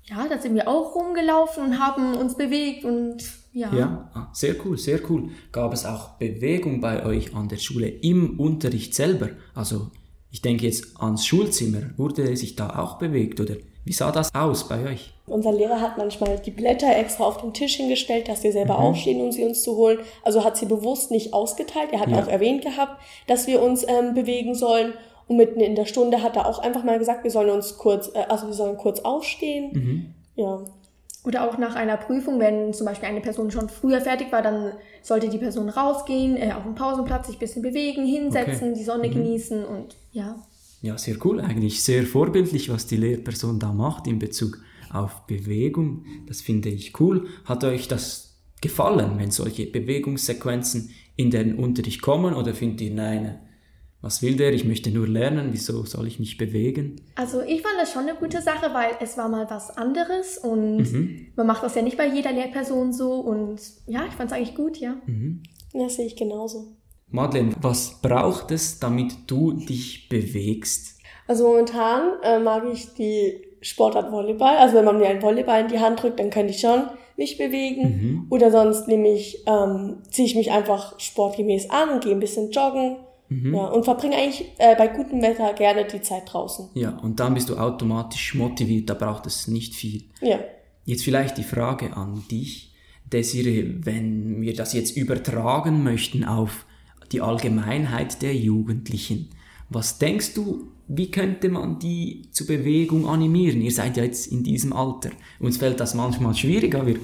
ja, 0.04 0.26
da 0.28 0.38
sind 0.38 0.54
wir 0.54 0.68
auch 0.68 0.94
rumgelaufen 0.94 1.64
und 1.64 1.78
haben 1.78 2.16
uns 2.16 2.36
bewegt 2.36 2.84
und 2.84 3.22
ja. 3.52 3.72
Ja, 3.74 4.10
ah, 4.14 4.28
sehr 4.32 4.54
cool, 4.64 4.78
sehr 4.78 4.98
cool. 5.10 5.28
Gab 5.52 5.72
es 5.74 5.84
auch 5.84 6.10
Bewegung 6.18 6.80
bei 6.80 7.04
euch 7.04 7.34
an 7.34 7.48
der 7.48 7.58
Schule 7.58 7.88
im 7.88 8.40
Unterricht 8.40 8.94
selber? 8.94 9.28
Also 9.54 9.90
ich 10.30 10.40
denke 10.40 10.66
jetzt 10.66 10.98
ans 11.00 11.26
Schulzimmer. 11.26 11.90
Wurde 11.98 12.34
sich 12.36 12.56
da 12.56 12.78
auch 12.78 12.98
bewegt 12.98 13.40
oder 13.40 13.56
wie 13.84 13.92
sah 13.92 14.12
das 14.12 14.34
aus 14.34 14.68
bei 14.68 14.82
euch? 14.90 15.12
Unser 15.26 15.52
Lehrer 15.52 15.80
hat 15.80 15.98
manchmal 15.98 16.38
die 16.38 16.50
Blätter 16.50 16.94
extra 16.96 17.24
auf 17.24 17.38
den 17.38 17.52
Tisch 17.52 17.76
hingestellt, 17.76 18.28
dass 18.28 18.42
wir 18.42 18.52
selber 18.52 18.78
aufstehen, 18.78 19.20
um 19.20 19.32
sie 19.32 19.44
uns 19.44 19.62
zu 19.62 19.76
holen. 19.76 19.98
Also 20.24 20.44
hat 20.44 20.56
sie 20.56 20.66
bewusst 20.66 21.10
nicht 21.10 21.32
ausgeteilt. 21.32 21.88
Er 21.92 22.00
hat 22.00 22.08
Ja. 22.10 22.22
auch 22.22 22.28
erwähnt 22.28 22.62
gehabt, 22.62 23.00
dass 23.26 23.46
wir 23.46 23.62
uns 23.62 23.86
ähm, 23.88 24.14
bewegen 24.14 24.54
sollen. 24.54 24.92
Und 25.28 25.36
mitten 25.36 25.60
in 25.60 25.74
der 25.76 25.86
Stunde 25.86 26.22
hat 26.22 26.36
er 26.36 26.46
auch 26.46 26.58
einfach 26.58 26.82
mal 26.84 26.98
gesagt, 26.98 27.24
wir 27.24 27.30
sollen 27.30 27.50
uns 27.50 27.78
kurz, 27.78 28.08
äh, 28.14 28.24
also 28.28 28.46
wir 28.48 28.54
sollen 28.54 28.76
kurz 28.76 29.00
aufstehen. 29.00 30.14
Ja. 30.36 30.60
Oder 31.24 31.48
auch 31.48 31.56
nach 31.56 31.76
einer 31.76 31.96
Prüfung, 31.96 32.40
wenn 32.40 32.74
zum 32.74 32.84
Beispiel 32.86 33.08
eine 33.08 33.20
Person 33.20 33.50
schon 33.52 33.68
früher 33.68 34.00
fertig 34.00 34.32
war, 34.32 34.42
dann 34.42 34.72
sollte 35.02 35.28
die 35.28 35.38
Person 35.38 35.68
rausgehen, 35.68 36.36
äh, 36.36 36.52
auf 36.52 36.64
dem 36.64 36.74
Pausenplatz 36.74 37.28
sich 37.28 37.36
ein 37.36 37.38
bisschen 37.38 37.62
bewegen, 37.62 38.04
hinsetzen, 38.04 38.70
Okay. 38.70 38.74
die 38.78 38.84
Sonne 38.84 39.08
genießen 39.08 39.64
und 39.64 39.96
ja. 40.10 40.34
Ja, 40.82 40.98
sehr 40.98 41.16
cool 41.24 41.40
eigentlich. 41.40 41.82
Sehr 41.82 42.02
vorbildlich, 42.04 42.68
was 42.68 42.86
die 42.86 42.96
Lehrperson 42.96 43.58
da 43.58 43.72
macht 43.72 44.06
in 44.06 44.18
Bezug 44.18 44.58
auf 44.92 45.26
Bewegung. 45.26 46.04
Das 46.26 46.40
finde 46.42 46.68
ich 46.68 46.98
cool. 47.00 47.28
Hat 47.44 47.64
euch 47.64 47.88
das 47.88 48.40
gefallen, 48.60 49.12
wenn 49.18 49.30
solche 49.30 49.66
Bewegungssequenzen 49.66 50.90
in 51.16 51.30
den 51.30 51.54
Unterricht 51.56 52.02
kommen 52.02 52.34
oder 52.34 52.54
findet 52.54 52.80
ihr, 52.82 52.92
nein, 52.94 53.38
was 54.00 54.20
will 54.22 54.34
der? 54.36 54.52
Ich 54.52 54.64
möchte 54.64 54.90
nur 54.90 55.06
lernen. 55.06 55.50
Wieso 55.52 55.84
soll 55.84 56.08
ich 56.08 56.18
mich 56.18 56.36
bewegen? 56.36 56.96
Also 57.14 57.40
ich 57.42 57.62
fand 57.62 57.74
das 57.78 57.92
schon 57.92 58.02
eine 58.08 58.16
gute 58.18 58.42
Sache, 58.42 58.74
weil 58.74 58.96
es 59.00 59.16
war 59.16 59.28
mal 59.28 59.46
was 59.48 59.70
anderes 59.76 60.38
und 60.38 60.78
Mhm. 60.78 61.26
man 61.36 61.46
macht 61.46 61.62
das 61.62 61.76
ja 61.76 61.82
nicht 61.82 61.96
bei 61.96 62.08
jeder 62.12 62.32
Lehrperson 62.32 62.92
so 62.92 63.12
und 63.20 63.60
ja, 63.86 64.04
ich 64.08 64.14
fand 64.14 64.32
es 64.32 64.36
eigentlich 64.36 64.56
gut, 64.56 64.78
ja. 64.78 64.96
Mhm. 65.06 65.42
Das 65.72 65.94
sehe 65.96 66.06
ich 66.06 66.16
genauso. 66.16 66.76
Madeleine, 67.12 67.54
was 67.61 68.00
braucht 68.00 68.50
es, 68.50 68.78
damit 68.81 69.12
du 69.26 69.52
dich 69.52 70.09
bewegst? 70.09 70.99
Also 71.28 71.47
momentan 71.47 72.21
äh, 72.23 72.38
mag 72.38 72.64
ich 72.73 72.95
die 72.95 73.42
Sportart 73.61 74.11
Volleyball. 74.11 74.57
Also 74.57 74.76
wenn 74.76 74.85
man 74.85 74.99
mir 74.99 75.09
einen 75.09 75.23
Volleyball 75.23 75.62
in 75.62 75.69
die 75.69 75.78
Hand 75.78 76.02
drückt, 76.02 76.19
dann 76.19 76.31
könnte 76.31 76.52
ich 76.52 76.61
schon 76.61 76.85
mich 77.16 77.38
bewegen. 77.38 78.26
Oder 78.31 78.50
sonst 78.50 78.88
nehme 78.88 79.09
ich, 79.12 79.45
ähm, 79.47 79.99
ziehe 80.11 80.26
ich 80.26 80.35
mich 80.35 80.50
einfach 80.50 80.99
sportgemäß 80.99 81.71
an 81.71 81.90
und 81.90 82.04
gehe 82.04 82.12
ein 82.12 82.21
bisschen 82.21 82.50
joggen. 82.50 82.97
Ja, 83.54 83.66
und 83.69 83.85
verbringe 83.85 84.16
eigentlich 84.16 84.52
äh, 84.59 84.76
bei 84.76 84.88
gutem 84.88 85.23
Wetter 85.23 85.54
gerne 85.54 85.87
die 85.87 86.02
Zeit 86.02 86.25
draußen. 86.31 86.69
Ja, 86.75 86.99
und 86.99 87.19
dann 87.19 87.33
bist 87.33 87.49
du 87.49 87.57
automatisch 87.57 88.35
motiviert, 88.35 88.90
da 88.90 88.95
braucht 88.95 89.26
es 89.26 89.49
nicht 89.49 89.75
viel. 89.75 90.02
Ja. 90.21 90.38
Jetzt 90.85 91.04
vielleicht 91.04 91.38
die 91.38 91.42
Frage 91.42 91.97
an 91.97 92.23
dich, 92.31 92.75
Desiree, 93.11 93.76
wenn 93.85 94.40
wir 94.42 94.54
das 94.54 94.73
jetzt 94.75 94.97
übertragen 94.97 95.83
möchten 95.83 96.25
auf 96.25 96.66
die 97.12 97.21
Allgemeinheit 97.21 98.23
der 98.23 98.35
Jugendlichen, 98.35 99.28
was 99.69 99.99
denkst 99.99 100.35
du, 100.35 100.69
wie 100.88 101.11
könnte 101.11 101.49
man 101.49 101.78
die 101.78 102.23
zur 102.33 102.47
Bewegung 102.47 103.07
animieren? 103.09 103.62
Ihr 103.62 103.73
seid 103.73 103.97
ja 103.97 104.04
jetzt 104.04 104.26
in 104.26 104.42
diesem 104.42 104.73
Alter. 104.73 105.11
Uns 105.40 105.57
fällt 105.57 105.81
das 105.81 105.95
manchmal 105.95 106.35
schwieriger, 106.35 106.87
wir 106.87 106.97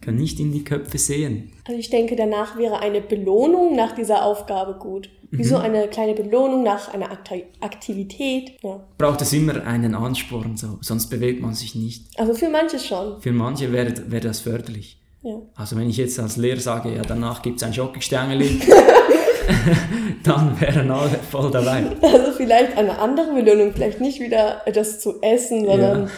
können 0.00 0.18
nicht 0.18 0.38
in 0.38 0.52
die 0.52 0.64
Köpfe 0.64 0.98
sehen. 0.98 1.52
Also 1.64 1.78
ich 1.78 1.90
denke, 1.90 2.16
danach 2.16 2.58
wäre 2.58 2.80
eine 2.80 3.00
Belohnung 3.00 3.74
nach 3.74 3.92
dieser 3.92 4.24
Aufgabe 4.24 4.74
gut. 4.78 5.10
Wie 5.34 5.44
so 5.44 5.56
eine 5.56 5.88
kleine 5.88 6.12
Belohnung 6.12 6.62
nach 6.62 6.92
einer 6.92 7.10
Akti 7.10 7.44
Aktivität. 7.60 8.52
Ja. 8.62 8.84
Braucht 8.98 9.22
es 9.22 9.32
immer 9.32 9.64
einen 9.66 9.94
Ansporn, 9.94 10.58
so, 10.58 10.76
sonst 10.82 11.06
bewegt 11.06 11.40
man 11.40 11.54
sich 11.54 11.74
nicht. 11.74 12.04
Also 12.18 12.34
für 12.34 12.50
manche 12.50 12.78
schon. 12.78 13.18
Für 13.22 13.32
manche 13.32 13.72
wäre, 13.72 13.94
wäre 14.10 14.20
das 14.20 14.40
förderlich. 14.40 15.00
Ja. 15.22 15.40
Also 15.54 15.76
wenn 15.76 15.88
ich 15.88 15.96
jetzt 15.96 16.20
als 16.20 16.36
Lehrer 16.36 16.60
sage, 16.60 16.94
ja 16.94 17.00
danach 17.00 17.40
gibt's 17.40 17.62
ein 17.62 17.72
Jockeystängeli, 17.72 18.60
dann 20.22 20.60
wären 20.60 20.90
alle 20.90 21.18
voll 21.30 21.50
dabei. 21.50 21.84
Also 22.02 22.32
vielleicht 22.32 22.76
eine 22.76 22.98
andere 22.98 23.32
Belohnung, 23.34 23.72
vielleicht 23.72 24.00
nicht 24.00 24.20
wieder 24.20 24.62
etwas 24.66 25.00
zu 25.00 25.20
essen, 25.22 25.64
sondern 25.64 26.10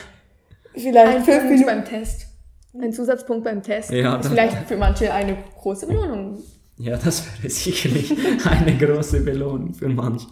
vielleicht 0.75 1.17
Ein 1.19 1.25
fünf 1.25 1.37
Punkt 1.39 1.51
Minuten. 1.51 1.67
beim 1.67 1.85
Test. 1.85 2.27
Ein 2.81 2.93
Zusatzpunkt 2.93 3.45
beim 3.45 3.63
Test. 3.63 3.91
Ja, 3.91 4.17
ist 4.17 4.25
das- 4.25 4.33
vielleicht 4.33 4.69
für 4.69 4.77
manche 4.77 5.13
eine 5.13 5.37
große 5.61 5.87
Belohnung. 5.87 6.39
Ja, 6.77 6.97
das 6.97 7.25
wäre 7.41 7.49
sicherlich 7.53 8.13
eine 8.45 8.77
große 8.77 9.21
Belohnung 9.21 9.75
für 9.75 9.89
manche. 9.89 10.27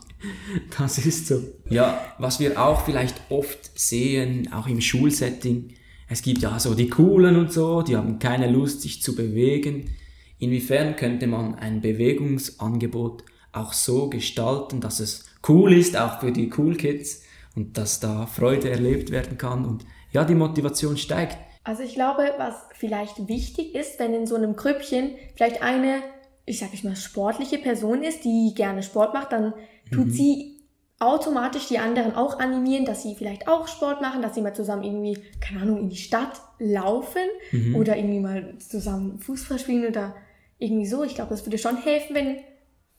Das 0.76 0.98
ist 0.98 1.28
so. 1.28 1.40
Ja, 1.70 2.00
was 2.18 2.40
wir 2.40 2.60
auch 2.60 2.84
vielleicht 2.84 3.14
oft 3.28 3.78
sehen, 3.78 4.50
auch 4.52 4.66
im 4.66 4.80
Schulsetting, 4.80 5.74
es 6.08 6.20
gibt 6.20 6.42
ja 6.42 6.58
so 6.58 6.74
die 6.74 6.88
Coolen 6.88 7.36
und 7.36 7.52
so, 7.52 7.82
die 7.82 7.96
haben 7.96 8.18
keine 8.18 8.50
Lust, 8.50 8.82
sich 8.82 9.00
zu 9.02 9.14
bewegen. 9.14 9.94
Inwiefern 10.42 10.96
könnte 10.96 11.28
man 11.28 11.54
ein 11.54 11.80
Bewegungsangebot 11.80 13.22
auch 13.52 13.72
so 13.72 14.10
gestalten, 14.10 14.80
dass 14.80 14.98
es 14.98 15.24
cool 15.46 15.72
ist, 15.72 15.96
auch 15.96 16.18
für 16.18 16.32
die 16.32 16.52
Cool 16.58 16.74
Kids 16.74 17.22
und 17.54 17.78
dass 17.78 18.00
da 18.00 18.26
Freude 18.26 18.68
erlebt 18.68 19.12
werden 19.12 19.38
kann 19.38 19.64
und 19.64 19.86
ja, 20.10 20.24
die 20.24 20.34
Motivation 20.34 20.96
steigt. 20.96 21.38
Also 21.62 21.84
ich 21.84 21.94
glaube, 21.94 22.32
was 22.38 22.56
vielleicht 22.74 23.28
wichtig 23.28 23.76
ist, 23.76 24.00
wenn 24.00 24.14
in 24.14 24.26
so 24.26 24.34
einem 24.34 24.56
Grüppchen 24.56 25.12
vielleicht 25.36 25.62
eine, 25.62 26.02
ich 26.44 26.58
sag 26.58 26.74
ich 26.74 26.82
mal, 26.82 26.96
sportliche 26.96 27.58
Person 27.58 28.02
ist, 28.02 28.24
die 28.24 28.52
gerne 28.56 28.82
Sport 28.82 29.14
macht, 29.14 29.30
dann 29.30 29.54
tut 29.92 30.10
sie 30.10 30.58
automatisch 30.98 31.68
die 31.68 31.78
anderen 31.78 32.16
auch 32.16 32.40
animieren, 32.40 32.84
dass 32.84 33.04
sie 33.04 33.14
vielleicht 33.14 33.46
auch 33.46 33.68
Sport 33.68 34.00
machen, 34.00 34.22
dass 34.22 34.34
sie 34.34 34.42
mal 34.42 34.54
zusammen 34.54 34.82
irgendwie, 34.82 35.18
keine 35.40 35.60
Ahnung, 35.62 35.78
in 35.78 35.88
die 35.88 35.96
Stadt 35.96 36.40
laufen 36.58 37.28
oder 37.76 37.96
irgendwie 37.96 38.18
mal 38.18 38.58
zusammen 38.58 39.20
Fußball 39.20 39.60
spielen 39.60 39.86
oder 39.86 40.16
irgendwie 40.62 40.86
so. 40.86 41.04
Ich 41.04 41.14
glaube, 41.14 41.30
das 41.30 41.44
würde 41.44 41.58
schon 41.58 41.76
helfen, 41.76 42.14
wenn 42.14 42.36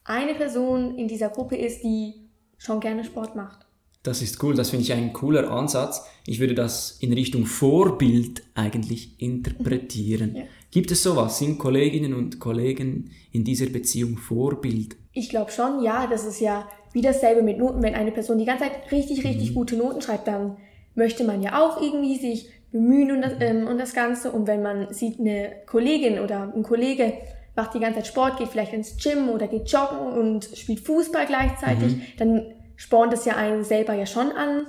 eine 0.04 0.36
Person 0.36 0.98
in 0.98 1.08
dieser 1.08 1.30
Gruppe 1.30 1.56
ist, 1.56 1.84
die 1.84 2.30
schon 2.58 2.80
gerne 2.80 3.04
Sport 3.04 3.36
macht. 3.36 3.66
Das 4.04 4.22
ist 4.22 4.44
cool, 4.44 4.54
das 4.54 4.70
finde 4.70 4.84
ich 4.84 4.92
ein 4.92 5.14
cooler 5.14 5.50
Ansatz. 5.50 6.06
Ich 6.28 6.42
würde 6.42 6.56
das 6.56 6.98
in 7.00 7.14
Richtung 7.14 7.46
Vorbild 7.46 8.44
eigentlich 8.54 9.22
interpretieren. 9.22 10.36
Ja. 10.36 10.44
Gibt 10.72 10.92
es 10.92 11.04
sowas? 11.04 11.40
Sind 11.40 11.58
Kolleginnen 11.58 12.14
und 12.14 12.40
Kollegen 12.40 13.12
in 13.32 13.46
dieser 13.46 13.68
Beziehung 13.68 14.18
Vorbild? 14.18 14.98
Ich 15.14 15.30
glaube 15.30 15.52
schon, 15.52 15.82
ja, 15.82 16.06
das 16.08 16.26
ist 16.26 16.42
ja 16.42 16.68
wie 16.92 17.02
dasselbe 17.02 17.44
mit 17.44 17.58
Noten. 17.58 17.82
Wenn 17.82 17.96
eine 17.96 18.12
Person 18.12 18.40
die 18.40 18.46
ganze 18.46 18.66
Zeit 18.66 18.92
richtig, 18.92 19.24
richtig 19.24 19.54
gute 19.54 19.78
Noten 19.78 20.02
schreibt, 20.02 20.28
dann 20.28 20.58
möchte 20.96 21.24
man 21.24 21.42
ja 21.42 21.64
auch 21.64 21.82
irgendwie 21.82 22.18
sich 22.18 22.50
bemühen 22.74 23.12
und 23.12 23.22
das, 23.22 23.34
ähm, 23.40 23.68
und 23.68 23.78
das 23.78 23.94
Ganze. 23.94 24.32
Und 24.32 24.48
wenn 24.48 24.62
man 24.62 24.94
sieht, 24.94 25.20
eine 25.20 25.54
Kollegin 25.66 26.20
oder 26.20 26.52
ein 26.54 26.64
Kollege 26.64 27.14
macht 27.56 27.74
die 27.74 27.80
ganze 27.80 28.00
Zeit 28.00 28.08
Sport, 28.08 28.38
geht 28.38 28.50
vielleicht 28.50 28.74
ins 28.74 28.98
Gym 28.98 29.30
oder 29.30 29.48
geht 29.48 29.70
joggen 29.72 30.00
und 30.00 30.46
spielt 30.56 30.80
Fußball 30.80 31.26
gleichzeitig, 31.26 32.18
dann 32.18 32.54
spornt 32.76 33.14
es 33.14 33.26
ja 33.26 33.36
einen 33.36 33.64
selber 33.64 33.94
ja 33.94 34.06
schon 34.06 34.32
an, 34.32 34.66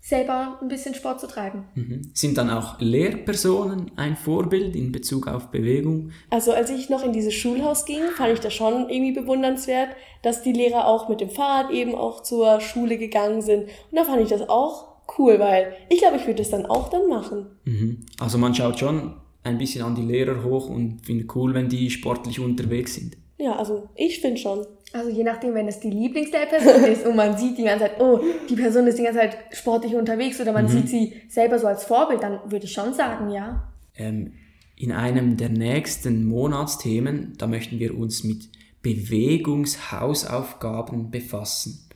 selber 0.00 0.58
ein 0.60 0.68
bisschen 0.68 0.94
Sport 0.94 1.20
zu 1.20 1.26
treiben. 1.26 1.64
Mhm. 1.74 2.10
Sind 2.14 2.38
dann 2.38 2.50
auch 2.50 2.80
Lehrpersonen 2.80 3.92
ein 3.96 4.16
Vorbild 4.16 4.74
in 4.74 4.92
Bezug 4.92 5.28
auf 5.28 5.48
Bewegung? 5.50 6.10
Also 6.30 6.52
als 6.52 6.70
ich 6.70 6.88
noch 6.88 7.04
in 7.04 7.12
dieses 7.12 7.34
Schulhaus 7.34 7.84
ging, 7.84 8.02
fand 8.16 8.32
ich 8.32 8.40
das 8.40 8.54
schon 8.54 8.88
irgendwie 8.88 9.12
bewundernswert, 9.12 9.90
dass 10.22 10.42
die 10.42 10.52
Lehrer 10.52 10.86
auch 10.86 11.08
mit 11.08 11.20
dem 11.20 11.30
Fahrrad 11.30 11.70
eben 11.70 11.94
auch 11.94 12.22
zur 12.22 12.60
Schule 12.60 12.98
gegangen 12.98 13.42
sind. 13.42 13.64
Und 13.64 13.96
da 13.96 14.04
fand 14.04 14.22
ich 14.22 14.28
das 14.28 14.48
auch 14.48 14.90
cool, 15.18 15.38
weil 15.38 15.74
ich 15.88 15.98
glaube, 15.98 16.16
ich 16.16 16.26
würde 16.26 16.42
das 16.42 16.50
dann 16.50 16.66
auch 16.66 16.88
dann 16.88 17.08
machen. 17.08 17.46
Mhm. 17.64 18.06
Also 18.18 18.38
man 18.38 18.54
schaut 18.54 18.78
schon 18.78 19.19
ein 19.42 19.58
bisschen 19.58 19.84
an 19.84 19.94
die 19.94 20.02
Lehrer 20.02 20.44
hoch 20.44 20.68
und 20.68 21.04
finde 21.04 21.26
cool, 21.34 21.54
wenn 21.54 21.68
die 21.68 21.90
sportlich 21.90 22.40
unterwegs 22.40 22.94
sind. 22.94 23.16
Ja, 23.38 23.56
also 23.56 23.88
ich 23.96 24.20
finde 24.20 24.38
schon. 24.38 24.66
Also 24.92 25.10
je 25.10 25.24
nachdem, 25.24 25.54
wenn 25.54 25.68
es 25.68 25.80
die 25.80 25.90
Lieblingslehrperson 25.90 26.84
ist 26.84 27.06
und 27.06 27.16
man 27.16 27.38
sieht 27.38 27.56
die 27.56 27.64
ganze 27.64 27.84
Zeit, 27.84 28.00
oh, 28.00 28.20
die 28.48 28.56
Person 28.56 28.86
ist 28.86 28.98
die 28.98 29.04
ganze 29.04 29.20
Zeit 29.20 29.38
sportlich 29.52 29.94
unterwegs 29.94 30.40
oder 30.40 30.52
man 30.52 30.68
sieht 30.68 30.88
sie 30.88 31.14
selber 31.28 31.58
so 31.58 31.68
als 31.68 31.84
Vorbild, 31.84 32.22
dann 32.22 32.40
würde 32.50 32.66
ich 32.66 32.72
schon 32.72 32.92
sagen, 32.92 33.30
ja. 33.30 33.72
Ähm, 33.94 34.32
in 34.76 34.92
einem 34.92 35.36
der 35.36 35.50
nächsten 35.50 36.24
Monatsthemen, 36.24 37.34
da 37.38 37.46
möchten 37.46 37.78
wir 37.78 37.96
uns 37.96 38.24
mit 38.24 38.48
Bewegungshausaufgaben 38.82 41.10
befassen. 41.10 41.86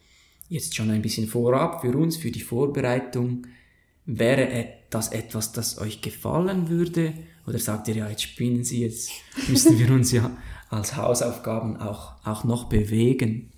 Jetzt 0.48 0.76
schon 0.76 0.90
ein 0.90 1.02
bisschen 1.02 1.26
vorab 1.26 1.80
für 1.80 1.96
uns, 1.96 2.16
für 2.16 2.30
die 2.30 2.42
Vorbereitung. 2.42 3.48
Wäre 4.06 4.68
das 4.90 5.10
etwas, 5.12 5.52
das 5.52 5.78
euch 5.78 6.02
gefallen 6.02 6.68
würde? 6.68 7.14
Oder 7.46 7.58
sagt 7.58 7.88
ihr, 7.88 7.96
ja, 7.96 8.08
jetzt 8.08 8.22
spinnen 8.22 8.64
Sie, 8.64 8.82
jetzt 8.82 9.10
müssen 9.48 9.78
wir 9.78 9.90
uns 9.90 10.12
ja 10.12 10.30
als 10.70 10.96
Hausaufgaben 10.96 11.76
auch, 11.76 12.12
auch 12.24 12.44
noch 12.44 12.64
bewegen? 12.64 13.52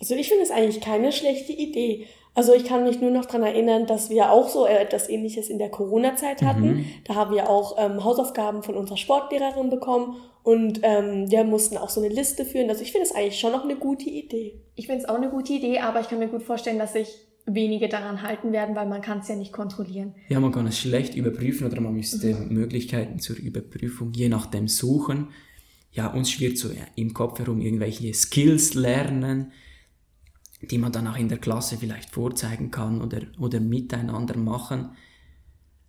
Also 0.00 0.14
ich 0.14 0.28
finde 0.28 0.44
es 0.44 0.50
eigentlich 0.50 0.80
keine 0.80 1.12
schlechte 1.12 1.52
Idee. 1.52 2.06
Also 2.34 2.52
ich 2.52 2.64
kann 2.64 2.82
mich 2.82 3.00
nur 3.00 3.12
noch 3.12 3.26
dran 3.26 3.44
erinnern, 3.44 3.86
dass 3.86 4.10
wir 4.10 4.32
auch 4.32 4.48
so 4.48 4.66
etwas 4.66 5.08
Ähnliches 5.08 5.48
in 5.48 5.58
der 5.58 5.70
Corona-Zeit 5.70 6.42
hatten. 6.42 6.66
Mhm. 6.66 6.86
Da 7.04 7.14
haben 7.14 7.32
wir 7.32 7.48
auch 7.48 7.76
ähm, 7.78 8.02
Hausaufgaben 8.02 8.64
von 8.64 8.74
unserer 8.74 8.96
Sportlehrerin 8.96 9.70
bekommen 9.70 10.16
und 10.42 10.80
ähm, 10.82 11.30
wir 11.30 11.44
mussten 11.44 11.78
auch 11.78 11.90
so 11.90 12.00
eine 12.02 12.12
Liste 12.12 12.44
führen. 12.44 12.68
Also 12.68 12.82
ich 12.82 12.90
finde 12.90 13.06
es 13.06 13.14
eigentlich 13.14 13.38
schon 13.38 13.52
noch 13.52 13.62
eine 13.62 13.76
gute 13.76 14.10
Idee. 14.10 14.60
Ich 14.74 14.88
finde 14.88 15.02
es 15.02 15.08
auch 15.08 15.14
eine 15.14 15.30
gute 15.30 15.52
Idee, 15.52 15.78
aber 15.78 16.00
ich 16.00 16.08
kann 16.08 16.18
mir 16.18 16.26
gut 16.26 16.42
vorstellen, 16.42 16.78
dass 16.78 16.94
sich 16.94 17.08
wenige 17.46 17.88
daran 17.88 18.22
halten 18.22 18.52
werden, 18.52 18.74
weil 18.74 18.86
man 18.86 19.02
kann 19.02 19.18
es 19.18 19.28
ja 19.28 19.36
nicht 19.36 19.52
kontrollieren. 19.52 20.14
Ja, 20.28 20.40
man 20.40 20.52
kann 20.52 20.66
es 20.66 20.78
schlecht 20.78 21.14
überprüfen 21.14 21.66
oder 21.66 21.80
man 21.80 21.94
müsste 21.94 22.34
Möglichkeiten 22.48 23.18
zur 23.18 23.36
Überprüfung 23.36 24.12
je 24.12 24.28
nachdem 24.28 24.68
suchen. 24.68 25.28
Ja, 25.92 26.08
uns 26.08 26.30
schwirrt 26.30 26.58
so 26.58 26.70
im 26.96 27.12
Kopf 27.12 27.38
herum 27.38 27.60
irgendwelche 27.60 28.12
Skills 28.14 28.74
lernen, 28.74 29.52
die 30.62 30.78
man 30.78 30.90
dann 30.90 31.06
auch 31.06 31.18
in 31.18 31.28
der 31.28 31.38
Klasse 31.38 31.76
vielleicht 31.76 32.10
vorzeigen 32.10 32.70
kann 32.70 33.02
oder, 33.02 33.20
oder 33.38 33.60
miteinander 33.60 34.36
machen. 34.38 34.96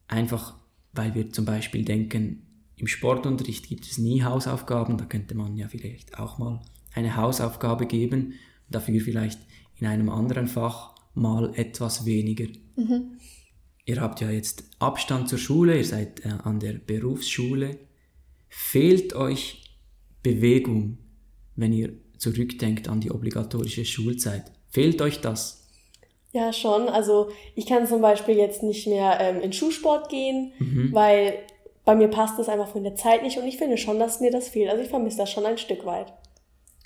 Einfach, 0.07 0.55
weil 0.91 1.15
wir 1.15 1.31
zum 1.31 1.45
Beispiel 1.45 1.85
denken, 1.85 2.45
im 2.75 2.87
Sportunterricht 2.87 3.69
gibt 3.69 3.85
es 3.85 3.97
nie 3.97 4.23
Hausaufgaben, 4.23 4.97
da 4.97 5.05
könnte 5.05 5.35
man 5.35 5.55
ja 5.55 5.69
vielleicht 5.69 6.19
auch 6.19 6.37
mal 6.37 6.61
eine 6.93 7.15
Hausaufgabe 7.15 7.85
geben, 7.85 8.33
dafür 8.69 8.99
vielleicht 8.99 9.39
in 9.77 9.87
einem 9.87 10.09
anderen 10.09 10.47
Fach 10.47 10.94
mal 11.15 11.51
etwas 11.55 12.05
weniger. 12.05 12.45
Ihr 13.85 14.01
habt 14.01 14.21
ja 14.21 14.29
jetzt 14.29 14.63
Abstand 14.79 15.29
zur 15.29 15.37
Schule, 15.37 15.77
ihr 15.77 15.85
seid 15.85 16.25
äh, 16.25 16.29
an 16.43 16.59
der 16.59 16.73
Berufsschule. 16.73 17.77
Fehlt 18.49 19.15
euch 19.15 19.77
Bewegung, 20.23 20.97
wenn 21.55 21.71
ihr 21.71 21.93
zurückdenkt 22.17 22.87
an 22.89 22.99
die 22.99 23.11
obligatorische 23.11 23.85
Schulzeit? 23.85 24.51
Fehlt 24.69 25.01
euch 25.01 25.21
das? 25.21 25.67
Ja, 26.31 26.51
schon. 26.51 26.89
Also 26.89 27.29
ich 27.55 27.65
kann 27.65 27.87
zum 27.87 28.01
Beispiel 28.01 28.35
jetzt 28.35 28.63
nicht 28.63 28.87
mehr 28.87 29.19
ähm, 29.21 29.41
in 29.41 29.53
Schulsport 29.53 30.09
gehen, 30.09 30.51
weil 30.91 31.39
bei 31.85 31.95
mir 31.95 32.07
passt 32.07 32.37
das 32.39 32.49
einfach 32.49 32.67
von 32.67 32.83
der 32.83 32.95
Zeit 32.95 33.21
nicht 33.23 33.37
und 33.37 33.45
ich 33.45 33.57
finde 33.57 33.77
schon, 33.77 33.99
dass 33.99 34.19
mir 34.19 34.31
das 34.31 34.49
fehlt. 34.49 34.69
Also 34.69 34.83
ich 34.83 34.89
vermisse 34.89 35.17
das 35.17 35.31
schon 35.31 35.45
ein 35.45 35.57
Stück 35.57 35.85
weit. 35.85 36.11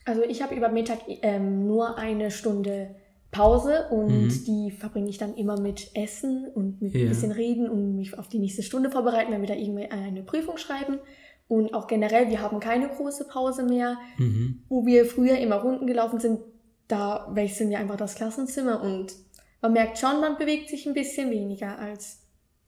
Also 0.05 0.23
ich 0.23 0.41
habe 0.41 0.53
über 0.53 0.69
Mittag 0.69 0.99
ähm, 1.07 1.65
nur 1.65 1.97
eine 1.97 2.29
Stunde 2.29 2.95
Pause 3.31 3.87
und 3.91 4.47
die 4.47 4.71
verbringe 4.71 5.09
ich 5.09 5.17
dann 5.19 5.35
immer 5.35 5.59
mit 5.59 5.91
Essen 5.93 6.47
und 6.53 6.81
mit 6.81 6.93
Ja. 6.93 7.01
ein 7.01 7.09
bisschen 7.09 7.31
Reden 7.31 7.69
und 7.69 7.95
mich 7.95 8.17
auf 8.17 8.27
die 8.27 8.39
nächste 8.39 8.63
Stunde 8.63 8.89
vorbereiten, 8.89 9.31
wenn 9.31 9.41
wir 9.41 9.47
da 9.47 9.55
irgendwie 9.55 9.85
eine 9.85 10.23
Prüfung 10.23 10.57
schreiben. 10.57 10.97
Und 11.47 11.73
auch 11.73 11.87
generell, 11.87 12.29
wir 12.29 12.41
haben 12.41 12.59
keine 12.59 12.87
große 12.89 13.25
Pause 13.27 13.63
mehr. 13.63 13.97
Mhm. 14.17 14.63
Wo 14.69 14.85
wir 14.85 15.05
früher 15.05 15.37
immer 15.37 15.57
Runden 15.57 15.87
gelaufen 15.87 16.19
sind, 16.19 16.39
da 16.87 17.29
wechseln 17.33 17.69
wir 17.69 17.79
einfach 17.79 17.97
das 17.97 18.15
Klassenzimmer 18.15 18.81
und 18.81 19.13
man 19.61 19.73
merkt 19.73 19.99
schon, 19.99 20.21
man 20.21 20.37
bewegt 20.37 20.69
sich 20.69 20.87
ein 20.87 20.93
bisschen 20.93 21.29
weniger 21.31 21.77
als 21.77 22.21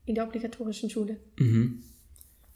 in 0.05 0.15
der 0.15 0.27
obligatorischen 0.27 0.89
Schule. 0.89 1.17
Mhm. 1.39 1.83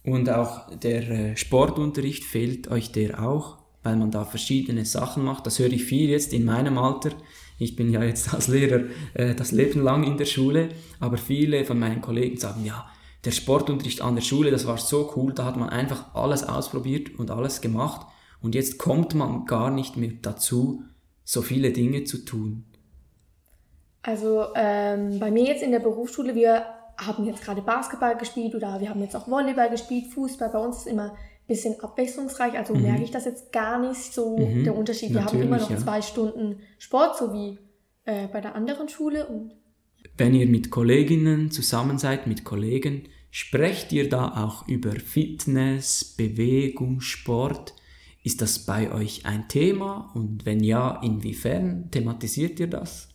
Und 0.04 0.30
auch 0.30 0.76
der 0.78 1.10
äh, 1.10 1.38
Sportunterricht 1.38 2.24
fehlt 2.24 2.70
euch 2.70 2.92
der 2.92 3.24
auch, 3.24 3.58
weil 3.82 3.96
man 3.96 4.12
da 4.12 4.26
verschiedene 4.26 4.86
Sachen 4.86 5.24
macht. 5.24 5.48
Das 5.48 5.58
höre 5.58 5.72
ich 5.72 5.86
viel 5.86 6.10
jetzt 6.10 6.34
in 6.34 6.46
meinem 6.46 6.78
Alter. 6.78 7.12
Ich 7.58 7.76
bin 7.76 7.90
ja 7.90 8.04
jetzt 8.04 8.34
als 8.34 8.48
Lehrer 8.48 8.84
äh, 9.14 9.36
das 9.36 9.52
Leben 9.52 9.82
lang 9.82 10.04
in 10.04 10.18
der 10.18 10.26
Schule, 10.26 10.70
aber 11.00 11.18
viele 11.18 11.66
von 11.66 11.80
meinen 11.80 12.02
Kollegen 12.02 12.38
sagen, 12.38 12.66
ja, 12.66 12.86
der 13.24 13.32
Sportunterricht 13.32 14.02
an 14.02 14.16
der 14.16 14.22
Schule, 14.22 14.52
das 14.52 14.68
war 14.68 14.78
so 14.78 15.12
cool, 15.16 15.34
da 15.34 15.46
hat 15.46 15.58
man 15.58 15.70
einfach 15.70 16.14
alles 16.14 16.44
ausprobiert 16.44 17.18
und 17.18 17.32
alles 17.32 17.62
gemacht 17.62 18.06
und 18.42 18.54
jetzt 18.56 18.78
kommt 18.78 19.16
man 19.16 19.46
gar 19.46 19.72
nicht 19.72 19.98
mehr 19.98 20.12
dazu, 20.22 20.84
so 21.24 21.42
viele 21.42 21.72
Dinge 21.72 22.04
zu 22.04 22.24
tun. 22.24 22.66
Also 24.04 24.46
ähm, 24.56 25.20
bei 25.20 25.32
mir 25.32 25.46
jetzt 25.46 25.64
in 25.64 25.72
der 25.72 25.80
Berufsschule, 25.80 26.36
wir 26.36 26.64
haben 26.98 27.26
jetzt 27.26 27.44
gerade 27.44 27.64
Basketball 27.64 28.16
gespielt 28.16 28.54
oder 28.54 28.80
wir 28.80 28.90
haben 28.90 29.02
jetzt 29.02 29.16
auch 29.16 29.28
Volleyball 29.28 29.72
gespielt, 29.72 30.14
Fußball. 30.14 30.50
Bei 30.50 30.60
uns 30.60 30.78
ist 30.78 30.88
immer 30.88 31.16
bisschen 31.48 31.80
abwechslungsreich, 31.80 32.58
also 32.58 32.74
merke 32.74 33.04
ich 33.04 33.12
das 33.12 33.26
jetzt 33.26 33.52
gar 33.52 33.80
nicht 33.80 34.14
so, 34.14 34.38
Mhm. 34.38 34.64
der 34.64 34.76
Unterschied. 34.76 35.14
Wir 35.14 35.26
haben 35.26 35.42
immer 35.42 35.58
noch 35.58 35.70
Natürlich, 35.70 35.80
ja. 35.80 35.86
zwei 35.86 36.02
Stunden 36.02 36.60
Sport, 36.80 37.18
so 37.18 37.34
wie 37.34 37.60
äh, 38.06 38.28
bei 38.28 38.42
der 38.42 38.56
anderen 38.56 38.88
Schule. 38.90 39.28
Und 39.28 39.52
Wenn 40.18 40.34
ihr 40.36 40.48
mit 40.48 40.70
Kolleginnen 40.72 41.52
zusammen 41.52 41.98
seid, 41.98 42.28
mit 42.28 42.44
Kollegen, 42.44 43.08
sprecht 43.32 43.92
ihr 43.92 44.08
da 44.10 44.44
auch 44.46 44.68
über 44.68 44.92
Fitness, 44.92 46.16
Bewegung, 46.18 47.02
Sport? 47.02 47.74
Ist 48.24 48.42
das 48.42 48.60
bei 48.66 48.92
euch 48.92 49.26
ein 49.26 49.48
Thema? 49.50 50.12
Und 50.16 50.46
wenn 50.46 50.64
ja, 50.64 51.00
inwiefern 51.04 51.90
thematisiert 51.92 52.60
ihr 52.60 52.68
das? 52.68 53.10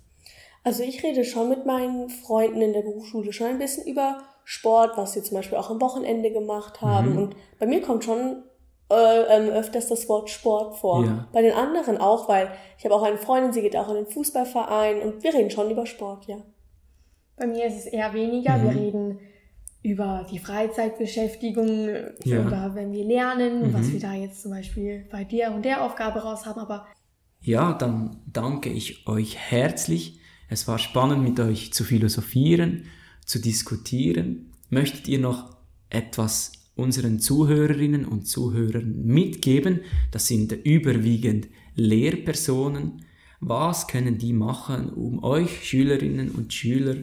Also 0.63 0.83
ich 0.83 1.03
rede 1.03 1.25
schon 1.25 1.49
mit 1.49 1.65
meinen 1.67 2.11
Freunden 2.11 2.61
in 2.61 2.73
der 2.73 2.83
Berufsschule 2.83 3.33
schon 3.33 3.47
ein 3.49 3.59
bisschen 3.59 3.87
über 3.87 4.23
Sport, 4.45 4.97
was 4.97 5.15
wir 5.15 5.23
zum 5.23 5.37
Beispiel 5.37 5.59
auch 5.59 5.71
am 5.71 5.81
Wochenende 5.81 6.31
gemacht 6.33 6.81
haben. 6.83 7.17
Und 7.19 7.37
bei 7.59 7.67
mir 7.67 7.81
kommt 7.83 8.05
schon 8.05 8.43
äh, 8.91 8.95
ähm, 9.37 9.51
öfters 9.51 9.87
das 9.89 10.09
Wort 10.09 10.31
Sport 10.31 10.77
vor. 10.79 11.05
Ja. 11.05 11.29
Bei 11.33 11.43
den 11.43 11.53
anderen 11.53 11.99
auch, 11.99 12.29
weil 12.29 12.51
ich 12.79 12.85
habe 12.85 12.95
auch 12.95 13.03
eine 13.03 13.19
Freundin, 13.19 13.53
sie 13.53 13.61
geht 13.63 13.77
auch 13.77 13.89
in 13.89 13.95
den 13.97 14.07
Fußballverein 14.07 15.01
und 15.03 15.23
wir 15.23 15.33
reden 15.33 15.51
schon 15.51 15.71
über 15.71 15.87
Sport, 15.87 16.27
ja. 16.27 16.39
bei 17.37 17.47
mir 17.47 17.67
ist 17.67 17.77
es 17.79 17.87
eher 17.87 18.13
weniger. 18.13 18.57
Mhm. 18.59 18.63
Wir 18.65 18.81
reden 18.81 19.19
über 19.83 20.27
die 20.31 20.39
Freizeitbeschäftigung 20.39 21.89
Ja. 22.25 22.45
oder 22.47 22.75
wenn 22.75 22.93
wir 22.93 23.05
lernen, 23.05 23.73
was 23.73 23.87
Mhm. 23.87 23.93
wir 23.95 24.01
da 24.01 24.13
jetzt 24.15 24.43
zum 24.43 24.51
Beispiel 24.51 25.07
bei 25.11 25.25
der 25.25 25.55
und 25.55 25.65
der 25.65 25.83
Aufgabe 25.85 26.21
raus 26.21 26.47
haben. 26.47 26.61
Aber 26.61 26.87
Ja, 27.43 27.73
dann 27.73 28.21
danke 28.31 28.69
ich 28.69 29.07
euch 29.09 29.39
herzlich. 29.39 30.21
Es 30.51 30.69
war 30.69 30.79
spannend 30.79 31.23
mit 31.23 31.41
euch 31.41 31.73
zu 31.73 31.85
philosophieren, 31.85 32.87
zu 33.31 33.39
diskutieren. 33.39 34.53
Möchtet 34.71 35.07
ihr 35.07 35.21
noch 35.21 35.57
etwas 35.89 36.51
unseren 36.75 37.21
Zuhörerinnen 37.21 38.05
und 38.05 38.27
Zuhörern 38.27 39.03
mitgeben? 39.05 39.83
Das 40.11 40.27
sind 40.27 40.51
überwiegend 40.65 41.47
Lehrpersonen. 41.77 43.07
Was 43.39 43.87
können 43.87 44.19
die 44.19 44.33
machen, 44.33 44.93
um 44.93 45.23
euch 45.23 45.65
Schülerinnen 45.65 46.33
und 46.33 46.53
Schüler 46.53 46.97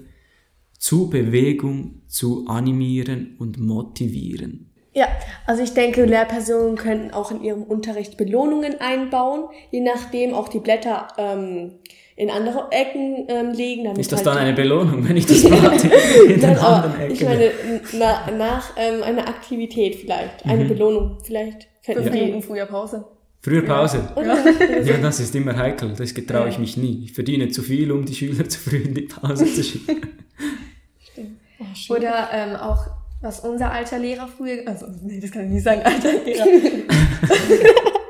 zu 0.78 1.10
Bewegung 1.10 2.02
zu 2.08 2.46
animieren 2.48 3.38
und 3.40 3.58
motivieren? 3.58 4.70
Ja, 4.94 5.08
also 5.46 5.64
ich 5.64 5.74
denke, 5.74 6.04
Lehrpersonen 6.04 6.76
könnten 6.76 7.12
auch 7.12 7.32
in 7.32 7.42
ihrem 7.42 7.64
Unterricht 7.64 8.18
Belohnungen 8.18 8.82
einbauen, 8.82 9.46
je 9.72 9.80
nachdem 9.80 10.34
auch 10.34 10.50
die 10.50 10.60
Blätter 10.60 11.08
ähm, 11.18 11.76
in 12.18 12.30
andere 12.32 12.68
Ecken 12.72 13.26
ähm, 13.30 13.52
legen. 13.52 13.84
Damit 13.86 14.00
Ist 14.00 14.12
das 14.12 14.18
halt 14.26 14.28
dann 14.28 14.38
eine 14.40 14.54
Belohnung, 14.54 15.08
wenn 15.08 15.16
ich 15.16 15.26
das 15.28 15.44
Blatt 15.48 15.84
in 16.24 16.30
den 16.30 16.40
Nein, 16.42 16.58
aber 16.58 16.68
anderen 16.84 17.02
Ecken 17.02 17.14
ich 17.14 17.24
meine, 17.24 17.52
na, 17.94 18.32
nach 18.32 18.72
ähm, 18.76 19.04
einer 19.04 19.28
Aktivität 19.28 19.96
vielleicht, 19.96 20.44
eine 20.46 20.64
Mhm. 20.66 20.68
Belohnung 20.68 21.18
vielleicht. 21.24 21.68
fünf 21.84 22.10
die, 22.12 22.20
Minuten 22.20 22.42
früher 22.42 22.66
Pause. 22.66 23.06
Früher 23.42 23.62
Pause. 23.62 24.10
Oder? 24.16 24.36
Ja, 24.84 24.98
das 24.98 25.20
ist 25.20 25.34
immer 25.36 25.56
heikel. 25.56 25.94
Das 25.96 26.14
getraue 26.14 26.50
ich 26.50 26.58
mich 26.58 26.76
nie. 26.76 27.04
Ich 27.06 27.14
verdiene 27.14 27.50
zu 27.50 27.62
viel, 27.62 27.92
um 27.92 28.04
die 28.04 28.16
Schüler 28.16 28.50
zu 28.50 28.60
früh 28.60 28.78
in 28.78 28.94
die 28.96 29.02
Pause 29.04 29.46
zu 29.46 29.64
schicken. 29.64 30.02
Oh, 31.60 31.66
schön. 31.76 31.98
Oder 31.98 32.30
ähm, 32.34 32.56
auch, 32.56 32.88
was 33.22 33.42
unser 33.42 33.72
alter 33.72 34.00
Lehrer 34.00 34.28
früher, 34.28 34.64
also 34.66 34.88
nee, 35.04 35.20
das 35.20 35.32
kann 35.32 35.46
ich 35.46 35.52
nicht 35.52 35.64
sagen, 35.64 35.82
alter 35.84 36.12
Lehrer. 36.26 36.46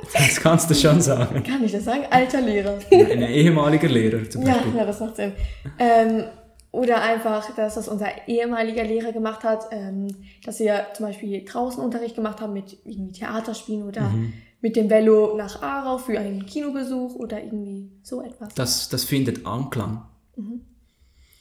Das 0.14 0.40
kannst 0.42 0.70
du 0.70 0.74
schon 0.76 1.02
sagen. 1.02 1.44
kann 1.44 1.64
ich 1.64 1.72
das 1.72 1.84
sagen? 1.86 2.04
Alter 2.10 2.42
Lehrer. 2.42 2.80
Ein 2.92 3.22
ehemaliger 3.24 3.88
Lehrer 3.90 4.30
zum 4.30 4.44
Beispiel. 4.44 4.76
ja, 4.76 4.86
das 4.86 5.00
macht 5.00 5.16
Sinn. 5.18 5.34
Ähm, 5.80 6.24
oder 6.72 7.02
einfach 7.02 7.56
das, 7.56 7.78
was 7.78 7.88
unser 7.88 8.08
ehemaliger 8.28 8.84
Lehrer 8.84 9.12
gemacht 9.12 9.44
hat, 9.44 9.66
ähm, 9.72 10.08
dass 10.46 10.60
wir 10.60 10.88
zum 10.96 11.06
Beispiel 11.08 11.44
draußen 11.46 11.82
Unterricht 11.84 12.16
gemacht 12.16 12.42
haben 12.42 12.54
mit 12.54 12.78
irgendwie 12.86 13.14
Theaterspielen 13.14 13.84
oder 13.84 14.02
Mhm. 14.10 14.34
mit 14.62 14.76
dem 14.76 14.90
Velo 14.90 15.36
nach 15.38 15.62
Aarau 15.62 15.98
für 15.98 16.20
einen 16.20 16.46
Kinobesuch 16.46 17.16
oder 17.16 17.42
irgendwie 17.44 17.90
so 18.04 18.22
etwas. 18.22 18.54
Das, 18.56 18.90
das 18.90 19.04
findet 19.06 19.46
Anklang. 19.46 20.04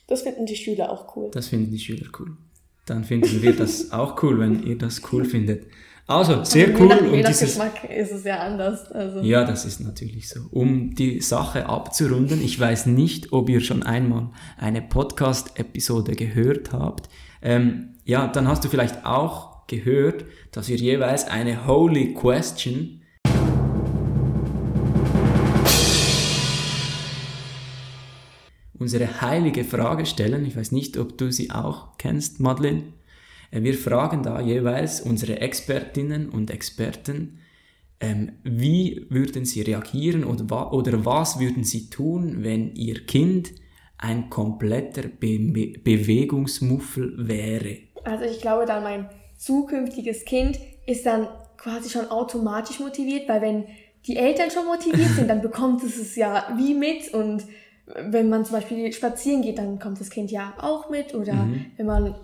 Das 0.07 0.21
finden 0.21 0.45
die 0.45 0.55
Schüler 0.55 0.89
auch 0.91 1.15
cool. 1.15 1.29
Das 1.31 1.47
finden 1.49 1.71
die 1.71 1.79
Schüler 1.79 2.07
cool. 2.19 2.37
dann 2.85 3.03
finden 3.03 3.41
wir 3.41 3.53
das 3.55 3.91
auch 3.91 4.21
cool, 4.23 4.39
wenn 4.39 4.63
ihr 4.65 4.77
das 4.77 5.01
cool 5.11 5.25
findet. 5.25 5.65
Also, 6.09 6.45
sehr 6.45 6.69
also 6.69 6.83
cool. 6.83 6.89
Je 6.89 6.95
nach, 6.95 7.11
je 7.11 7.21
nach 7.21 7.29
dieses, 7.29 7.49
Geschmack 7.49 7.83
ist 7.89 8.11
es 8.13 8.23
ja 8.23 8.39
anders. 8.39 8.89
Also. 8.93 9.19
ja, 9.19 9.43
das 9.43 9.65
ist 9.65 9.81
natürlich 9.81 10.29
so. 10.29 10.39
Um 10.51 10.95
die 10.95 11.19
Sache 11.19 11.65
abzurunden, 11.65 12.41
ich 12.41 12.57
weiß 12.57 12.85
nicht, 12.85 13.33
ob 13.33 13.49
ihr 13.49 13.59
schon 13.59 13.83
einmal 13.83 14.29
eine 14.57 14.81
Podcast-Episode 14.81 16.13
gehört 16.13 16.71
habt. 16.71 17.09
Ähm, 17.41 17.95
ja, 18.05 18.27
dann 18.27 18.47
hast 18.47 18.63
du 18.63 18.69
vielleicht 18.69 19.05
auch 19.05 19.67
gehört, 19.67 20.23
dass 20.53 20.69
wir 20.69 20.77
jeweils 20.77 21.27
eine 21.27 21.67
Holy 21.67 22.13
Question 22.13 23.01
unsere 28.79 29.19
heilige 29.19 29.65
Frage 29.65 30.05
stellen. 30.05 30.45
Ich 30.45 30.55
weiß 30.55 30.71
nicht, 30.71 30.97
ob 30.97 31.17
du 31.17 31.33
sie 31.33 31.51
auch 31.51 31.97
kennst, 31.97 32.39
Madeleine. 32.39 32.93
Äh, 33.51 33.61
Wir 33.63 33.73
fragen 33.73 34.23
da 34.23 34.39
jeweils 34.41 35.01
unsere 35.01 35.39
Expertinnen 35.39 36.29
und 36.29 36.51
Experten, 36.51 37.39
ähm, 37.99 38.33
wie 38.43 39.07
würden 39.09 39.45
sie 39.45 39.61
reagieren 39.61 40.23
oder, 40.23 40.47
wa 40.49 40.71
oder 40.71 41.03
was 41.03 41.39
würden 41.39 41.63
sie 41.63 41.89
tun, 41.89 42.43
wenn 42.43 42.75
ihr 42.75 43.05
Kind 43.07 43.53
ein 43.97 44.29
kompletter 44.29 45.03
Be 45.03 45.39
Be 45.39 45.73
Bewegungsmuffel 45.83 47.27
wäre? 47.27 47.77
Also 48.03 48.25
ich 48.25 48.39
glaube 48.41 48.65
dann, 48.65 48.83
mein 48.83 49.09
zukünftiges 49.37 50.25
Kind 50.25 50.59
ist 50.85 51.05
dann 51.05 51.27
quasi 51.57 51.89
schon 51.89 52.09
automatisch 52.11 52.79
motiviert, 52.79 53.27
weil 53.27 53.41
wenn 53.41 53.63
die 54.05 54.15
Eltern 54.15 54.51
schon 54.51 54.65
motiviert 54.65 55.09
sind, 55.15 55.27
dann 55.29 55.41
bekommt 55.49 55.83
es 55.83 55.97
es 55.97 56.15
ja 56.15 56.53
wie 56.57 56.73
mit 56.75 57.13
und 57.13 57.43
wenn 58.11 58.29
man 58.29 58.45
zum 58.45 58.55
Beispiel 58.57 58.91
spazieren 58.93 59.41
geht, 59.41 59.57
dann 59.57 59.79
kommt 59.79 59.99
das 59.99 60.09
Kind 60.09 60.29
ja 60.29 60.53
auch 60.59 60.89
mit 60.89 61.15
oder 61.15 61.33
Mhm. 61.33 61.65
wenn 61.77 61.85
man 61.85 62.15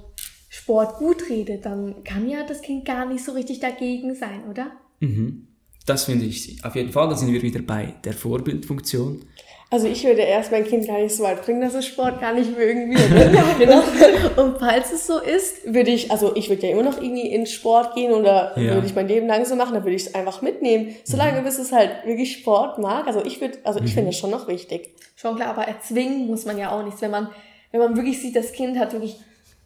Sport 0.55 0.97
gut 0.97 1.29
redet, 1.31 1.65
dann 1.65 2.03
kann 2.03 2.29
ja 2.29 2.43
das 2.47 2.61
Kind 2.61 2.85
gar 2.85 3.07
nicht 3.07 3.25
so 3.25 3.31
richtig 3.31 3.59
dagegen 3.59 4.13
sein, 4.13 4.43
oder? 4.51 4.67
Mhm. 4.99 5.47
Das 5.87 6.03
finde 6.05 6.25
ich 6.25 6.63
auf 6.63 6.75
jeden 6.75 6.91
Fall. 6.91 7.09
Da 7.09 7.15
sind 7.15 7.33
wir 7.33 7.41
wieder 7.41 7.61
bei 7.63 7.95
der 8.05 8.13
Vorbildfunktion. 8.13 9.25
Also 9.71 9.87
ich 9.87 10.03
würde 10.03 10.21
erst 10.21 10.51
mein 10.51 10.63
Kind 10.63 10.85
gar 10.85 10.99
nicht 10.99 11.15
so 11.15 11.23
weit 11.23 11.43
bringen, 11.43 11.59
dass 11.59 11.73
es 11.73 11.87
Sport 11.87 12.21
gar 12.21 12.35
nicht 12.35 12.55
mögen 12.55 12.91
würde. 12.95 13.33
ja, 13.35 13.43
genau. 13.57 14.43
Und 14.43 14.59
falls 14.59 14.93
es 14.93 15.07
so 15.07 15.17
ist, 15.19 15.73
würde 15.73 15.89
ich, 15.89 16.11
also 16.11 16.35
ich 16.35 16.49
würde 16.49 16.67
ja 16.67 16.73
immer 16.73 16.83
noch 16.83 17.01
irgendwie 17.01 17.27
ins 17.29 17.51
Sport 17.51 17.95
gehen 17.95 18.11
oder 18.13 18.53
Ja. 18.55 18.75
würde 18.75 18.85
ich 18.85 18.93
mein 18.93 19.07
Leben 19.07 19.25
lang 19.25 19.43
so 19.45 19.55
machen, 19.55 19.73
dann 19.73 19.83
würde 19.83 19.95
ich 19.95 20.05
es 20.05 20.13
einfach 20.13 20.43
mitnehmen. 20.43 20.93
Solange 21.03 21.41
bis 21.41 21.57
es 21.57 21.71
halt 21.71 21.89
wirklich 22.05 22.31
Sport 22.37 22.77
mag. 22.77 23.07
Also 23.07 23.25
ich 23.25 23.41
würde, 23.41 23.57
also 23.63 23.79
ich 23.83 23.95
finde 23.95 24.11
das 24.11 24.19
schon 24.19 24.29
noch 24.29 24.47
wichtig. 24.47 24.91
Schon 25.15 25.35
klar, 25.35 25.49
aber 25.49 25.63
erzwingen 25.67 26.27
muss 26.27 26.45
man 26.45 26.59
ja 26.59 26.69
auch 26.71 26.85
nichts. 26.85 27.01
Wenn 27.01 27.11
man, 27.11 27.29
wenn 27.71 27.79
man 27.79 27.95
wirklich 27.95 28.21
sieht, 28.21 28.35
das 28.35 28.51
Kind 28.53 28.77
hat 28.77 28.93
wirklich 28.93 29.15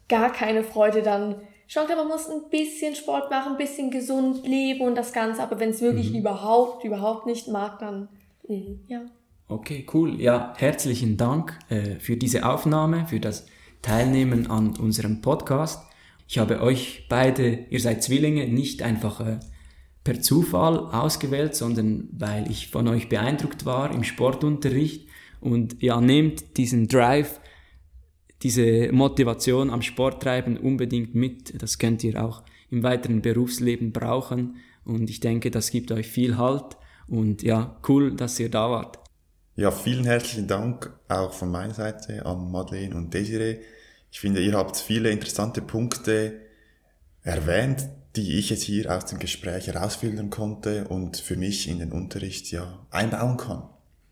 gar 0.08 0.32
keine 0.32 0.64
Freude, 0.64 1.02
dann 1.02 1.36
schon 1.66 1.86
klar, 1.86 1.98
man 1.98 2.08
muss 2.08 2.28
ein 2.28 2.48
bisschen 2.50 2.94
Sport 2.94 3.30
machen, 3.30 3.52
ein 3.52 3.58
bisschen 3.58 3.90
gesund 3.90 4.46
leben 4.46 4.82
und 4.82 4.94
das 4.94 5.12
Ganze. 5.12 5.42
Aber 5.42 5.60
wenn 5.60 5.70
es 5.70 5.80
wirklich 5.80 6.14
überhaupt, 6.14 6.84
überhaupt 6.84 7.26
nicht 7.26 7.48
mag, 7.48 7.78
dann 7.78 8.08
ja. 8.86 9.02
Okay, 9.48 9.86
cool. 9.92 10.20
Ja, 10.20 10.54
herzlichen 10.56 11.16
Dank 11.16 11.58
äh, 11.68 11.96
für 12.00 12.16
diese 12.16 12.46
Aufnahme, 12.46 13.06
für 13.06 13.20
das 13.20 13.46
Teilnehmen 13.82 14.50
an 14.50 14.76
unserem 14.76 15.20
Podcast. 15.20 15.82
Ich 16.26 16.38
habe 16.38 16.60
euch 16.60 17.06
beide, 17.08 17.66
ihr 17.70 17.80
seid 17.80 18.02
Zwillinge, 18.02 18.48
nicht 18.48 18.82
einfach 18.82 19.20
äh, 19.20 19.40
per 20.04 20.20
Zufall 20.20 20.78
ausgewählt, 20.78 21.54
sondern 21.54 22.08
weil 22.12 22.50
ich 22.50 22.68
von 22.68 22.88
euch 22.88 23.08
beeindruckt 23.08 23.64
war 23.64 23.90
im 23.92 24.04
Sportunterricht. 24.04 25.08
Und 25.40 25.82
ja, 25.82 26.00
nehmt 26.00 26.56
diesen 26.56 26.88
Drive, 26.88 27.40
diese 28.42 28.92
Motivation 28.92 29.70
am 29.70 29.82
Sporttreiben 29.82 30.56
unbedingt 30.56 31.14
mit. 31.14 31.60
Das 31.60 31.78
könnt 31.78 32.04
ihr 32.04 32.22
auch 32.22 32.42
im 32.70 32.82
weiteren 32.82 33.22
Berufsleben 33.22 33.92
brauchen. 33.92 34.56
Und 34.84 35.10
ich 35.10 35.20
denke, 35.20 35.50
das 35.50 35.70
gibt 35.70 35.92
euch 35.92 36.08
viel 36.08 36.36
Halt. 36.36 36.76
Und 37.08 37.42
ja, 37.42 37.78
cool, 37.88 38.14
dass 38.14 38.38
ihr 38.38 38.50
da 38.50 38.70
wart. 38.70 38.98
Ja, 39.56 39.70
vielen 39.70 40.04
herzlichen 40.04 40.46
Dank 40.46 40.92
auch 41.08 41.32
von 41.32 41.50
meiner 41.50 41.74
Seite 41.74 42.24
an 42.24 42.50
Madeleine 42.50 42.94
und 42.94 43.12
Desiree. 43.12 43.58
Ich 44.10 44.20
finde, 44.20 44.40
ihr 44.40 44.52
habt 44.52 44.76
viele 44.76 45.10
interessante 45.10 45.60
Punkte 45.62 46.40
erwähnt, 47.22 47.88
die 48.16 48.38
ich 48.38 48.50
jetzt 48.50 48.62
hier 48.62 48.94
aus 48.94 49.06
dem 49.06 49.18
Gespräch 49.18 49.66
herausfiltern 49.66 50.30
konnte 50.30 50.86
und 50.88 51.16
für 51.16 51.36
mich 51.36 51.68
in 51.68 51.80
den 51.80 51.92
Unterricht 51.92 52.50
ja 52.50 52.86
einbauen 52.90 53.36
kann. 53.36 53.68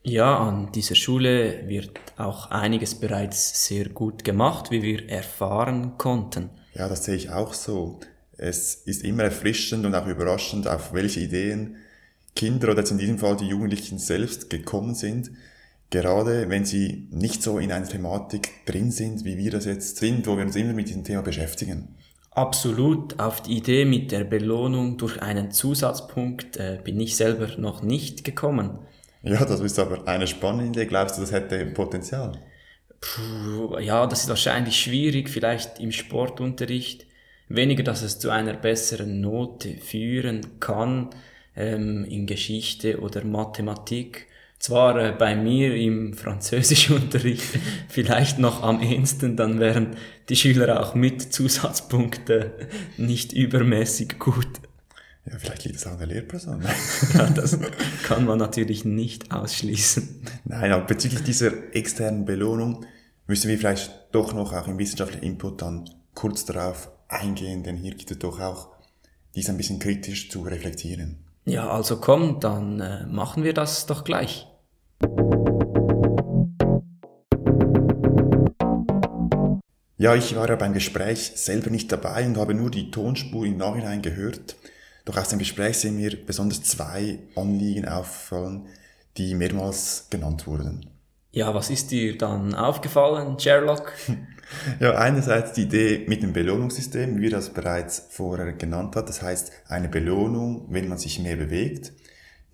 Ja, 0.08 0.38
an 0.38 0.70
dieser 0.70 0.94
Schule 0.94 1.66
wird 1.66 1.98
auch 2.16 2.52
einiges 2.52 2.94
bereits 2.94 3.66
sehr 3.66 3.88
gut 3.88 4.22
gemacht, 4.22 4.70
wie 4.70 4.80
wir 4.80 5.08
erfahren 5.08 5.98
konnten. 5.98 6.50
Ja, 6.74 6.88
das 6.88 7.06
sehe 7.06 7.16
ich 7.16 7.30
auch 7.30 7.52
so. 7.52 7.98
Es 8.36 8.76
ist 8.84 9.02
immer 9.02 9.24
erfrischend 9.24 9.84
und 9.84 9.96
auch 9.96 10.06
überraschend, 10.06 10.68
auf 10.68 10.92
welche 10.92 11.18
Ideen 11.18 11.74
Kinder 12.36 12.68
oder 12.68 12.78
jetzt 12.78 12.92
in 12.92 12.98
diesem 12.98 13.18
Fall 13.18 13.36
die 13.36 13.48
Jugendlichen 13.48 13.98
selbst 13.98 14.48
gekommen 14.48 14.94
sind. 14.94 15.32
Gerade 15.90 16.48
wenn 16.50 16.64
sie 16.64 17.08
nicht 17.10 17.42
so 17.42 17.58
in 17.58 17.72
einer 17.72 17.88
Thematik 17.88 18.64
drin 18.64 18.92
sind, 18.92 19.24
wie 19.24 19.36
wir 19.38 19.50
das 19.50 19.64
jetzt 19.64 19.96
sind, 19.96 20.28
wo 20.28 20.36
wir 20.36 20.44
uns 20.44 20.54
immer 20.54 20.72
mit 20.72 20.88
diesem 20.88 21.02
Thema 21.02 21.22
beschäftigen. 21.22 21.96
Absolut, 22.30 23.18
auf 23.18 23.42
die 23.42 23.56
Idee 23.56 23.84
mit 23.84 24.12
der 24.12 24.22
Belohnung 24.22 24.98
durch 24.98 25.20
einen 25.20 25.50
Zusatzpunkt 25.50 26.58
äh, 26.58 26.78
bin 26.84 27.00
ich 27.00 27.16
selber 27.16 27.48
noch 27.58 27.82
nicht 27.82 28.22
gekommen. 28.22 28.78
Ja, 29.26 29.44
das 29.44 29.58
ist 29.60 29.78
aber 29.80 30.06
eine 30.06 30.26
spannende 30.28 30.80
Idee. 30.80 30.86
Glaubst 30.86 31.16
du, 31.16 31.20
das 31.20 31.32
hätte 31.32 31.66
Potenzial? 31.66 32.38
Puh, 33.00 33.78
ja, 33.80 34.06
das 34.06 34.22
ist 34.22 34.28
wahrscheinlich 34.28 34.80
schwierig, 34.80 35.28
vielleicht 35.28 35.80
im 35.80 35.90
Sportunterricht. 35.90 37.06
Weniger, 37.48 37.82
dass 37.82 38.02
es 38.02 38.20
zu 38.20 38.30
einer 38.30 38.54
besseren 38.54 39.20
Note 39.20 39.76
führen 39.78 40.60
kann, 40.60 41.10
ähm, 41.56 42.04
in 42.04 42.26
Geschichte 42.26 43.00
oder 43.00 43.24
Mathematik. 43.24 44.26
Zwar 44.60 44.96
äh, 44.96 45.12
bei 45.12 45.34
mir 45.34 45.74
im 45.74 46.14
Französischunterricht 46.14 47.58
vielleicht 47.88 48.38
noch 48.38 48.62
am 48.62 48.80
ehesten, 48.80 49.36
dann 49.36 49.58
wären 49.58 49.96
die 50.28 50.36
Schüler 50.36 50.80
auch 50.80 50.94
mit 50.94 51.32
Zusatzpunkten 51.32 52.52
nicht 52.96 53.32
übermäßig 53.32 54.20
gut. 54.20 54.60
Ja, 55.30 55.38
vielleicht 55.38 55.64
liegt 55.64 55.76
es 55.76 55.86
an 55.86 55.98
der 55.98 56.06
Lehrperson. 56.06 56.62
Ja, 57.14 57.26
das 57.30 57.58
kann 58.04 58.24
man 58.24 58.38
natürlich 58.38 58.84
nicht 58.84 59.32
ausschließen. 59.32 60.22
Nein, 60.44 60.72
aber 60.72 60.84
bezüglich 60.84 61.22
dieser 61.24 61.74
externen 61.74 62.24
Belohnung 62.24 62.84
müssen 63.26 63.48
wir 63.48 63.58
vielleicht 63.58 63.90
doch 64.12 64.32
noch 64.32 64.52
auch 64.52 64.68
im 64.68 64.78
wissenschaftlichen 64.78 65.24
Input 65.24 65.62
dann 65.62 65.90
kurz 66.14 66.44
darauf 66.44 66.90
eingehen, 67.08 67.64
denn 67.64 67.76
hier 67.76 67.94
gibt 67.94 68.10
es 68.10 68.18
doch 68.18 68.40
auch 68.40 68.68
dies 69.34 69.48
ein 69.48 69.56
bisschen 69.56 69.80
kritisch 69.80 70.30
zu 70.30 70.42
reflektieren. 70.42 71.18
Ja, 71.44 71.70
also 71.70 71.98
komm, 71.98 72.40
dann 72.40 72.80
äh, 72.80 73.06
machen 73.06 73.42
wir 73.42 73.52
das 73.52 73.86
doch 73.86 74.04
gleich. 74.04 74.46
Ja, 79.98 80.14
ich 80.14 80.36
war 80.36 80.48
ja 80.48 80.56
beim 80.56 80.72
Gespräch 80.72 81.32
selber 81.34 81.70
nicht 81.70 81.90
dabei 81.90 82.26
und 82.26 82.36
habe 82.36 82.54
nur 82.54 82.70
die 82.70 82.90
Tonspur 82.90 83.44
im 83.44 83.56
Nachhinein 83.56 84.02
gehört. 84.02 84.56
Doch 85.06 85.16
aus 85.16 85.28
dem 85.28 85.38
Gespräch 85.38 85.78
sind 85.78 85.96
mir 85.96 86.18
besonders 86.26 86.62
zwei 86.64 87.20
Anliegen 87.36 87.86
auffallen, 87.86 88.66
die 89.16 89.34
mehrmals 89.34 90.08
genannt 90.10 90.46
wurden. 90.46 90.90
Ja, 91.30 91.54
was 91.54 91.70
ist 91.70 91.90
dir 91.90 92.18
dann 92.18 92.54
aufgefallen, 92.54 93.38
Sherlock? 93.38 93.92
Ja, 94.78 94.94
einerseits 94.96 95.54
die 95.54 95.62
Idee 95.62 96.04
mit 96.06 96.22
dem 96.22 96.32
Belohnungssystem, 96.32 97.16
wie 97.16 97.22
wir 97.22 97.30
das 97.30 97.50
bereits 97.50 98.06
vorher 98.10 98.52
genannt 98.52 98.94
hat. 98.94 99.08
Das 99.08 99.20
heißt, 99.20 99.50
eine 99.66 99.88
Belohnung, 99.88 100.66
wenn 100.70 100.86
man 100.86 100.98
sich 100.98 101.18
mehr 101.18 101.34
bewegt. 101.34 101.92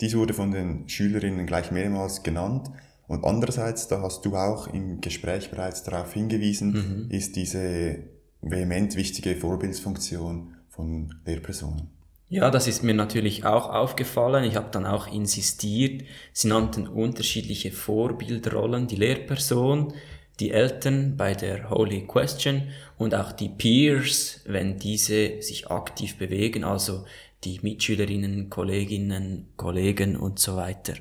Dies 0.01 0.17
wurde 0.17 0.33
von 0.33 0.53
den 0.53 0.89
Schülerinnen 0.89 1.47
gleich 1.47 1.71
mehrmals 1.71 2.23
genannt. 2.23 2.71
Und 3.09 3.27
andererseits, 3.27 3.89
da 3.89 4.01
hast 4.01 4.25
du 4.25 4.37
auch 4.37 4.69
im 4.69 5.03
Gespräch 5.03 5.51
bereits 5.51 5.83
darauf 5.83 6.15
hingewiesen, 6.15 7.11
ist 7.11 7.37
diese 7.37 7.99
vehement 8.41 8.97
wichtige 8.97 9.37
Vorbildsfunktion 9.37 10.55
von 10.71 11.15
Lehrpersonen. 11.27 11.91
Ja, 12.33 12.51
das 12.51 12.67
ist 12.67 12.83
mir 12.83 12.95
natürlich 12.95 13.45
auch 13.45 13.69
aufgefallen. 13.69 14.45
Ich 14.45 14.57
habe 14.57 14.71
dann 14.71 14.87
auch 14.87 15.07
insistiert. 15.07 16.05
Sie 16.33 16.49
nannten 16.49 16.89
unterschiedliche 16.89 17.71
Vorbildrollen, 17.71 18.87
die 18.87 18.97
Lehrperson, 18.97 19.93
die 20.41 20.51
Eltern 20.51 21.19
bei 21.19 21.35
der 21.35 21.69
Holy 21.69 22.07
Question 22.07 22.69
und 22.97 23.15
auch 23.15 23.33
die 23.33 23.51
Peers, 23.51 24.41
wenn 24.47 24.79
diese 24.79 25.43
sich 25.43 25.71
aktiv 25.71 26.17
bewegen, 26.17 26.65
also 26.65 27.05
die 27.45 27.61
Mitschülerinnen, 27.61 28.49
Kolleginnen, 28.49 29.49
Kollegen 29.59 30.17
und 30.17 30.39
so 30.39 30.57
weiter. 30.57 30.95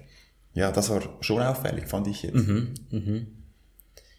Ja, 0.53 0.73
das 0.73 0.89
war 0.89 1.01
schon 1.21 1.41
auffällig, 1.41 1.87
fand 1.87 2.07
ich 2.07 2.23
jetzt. 2.23 2.45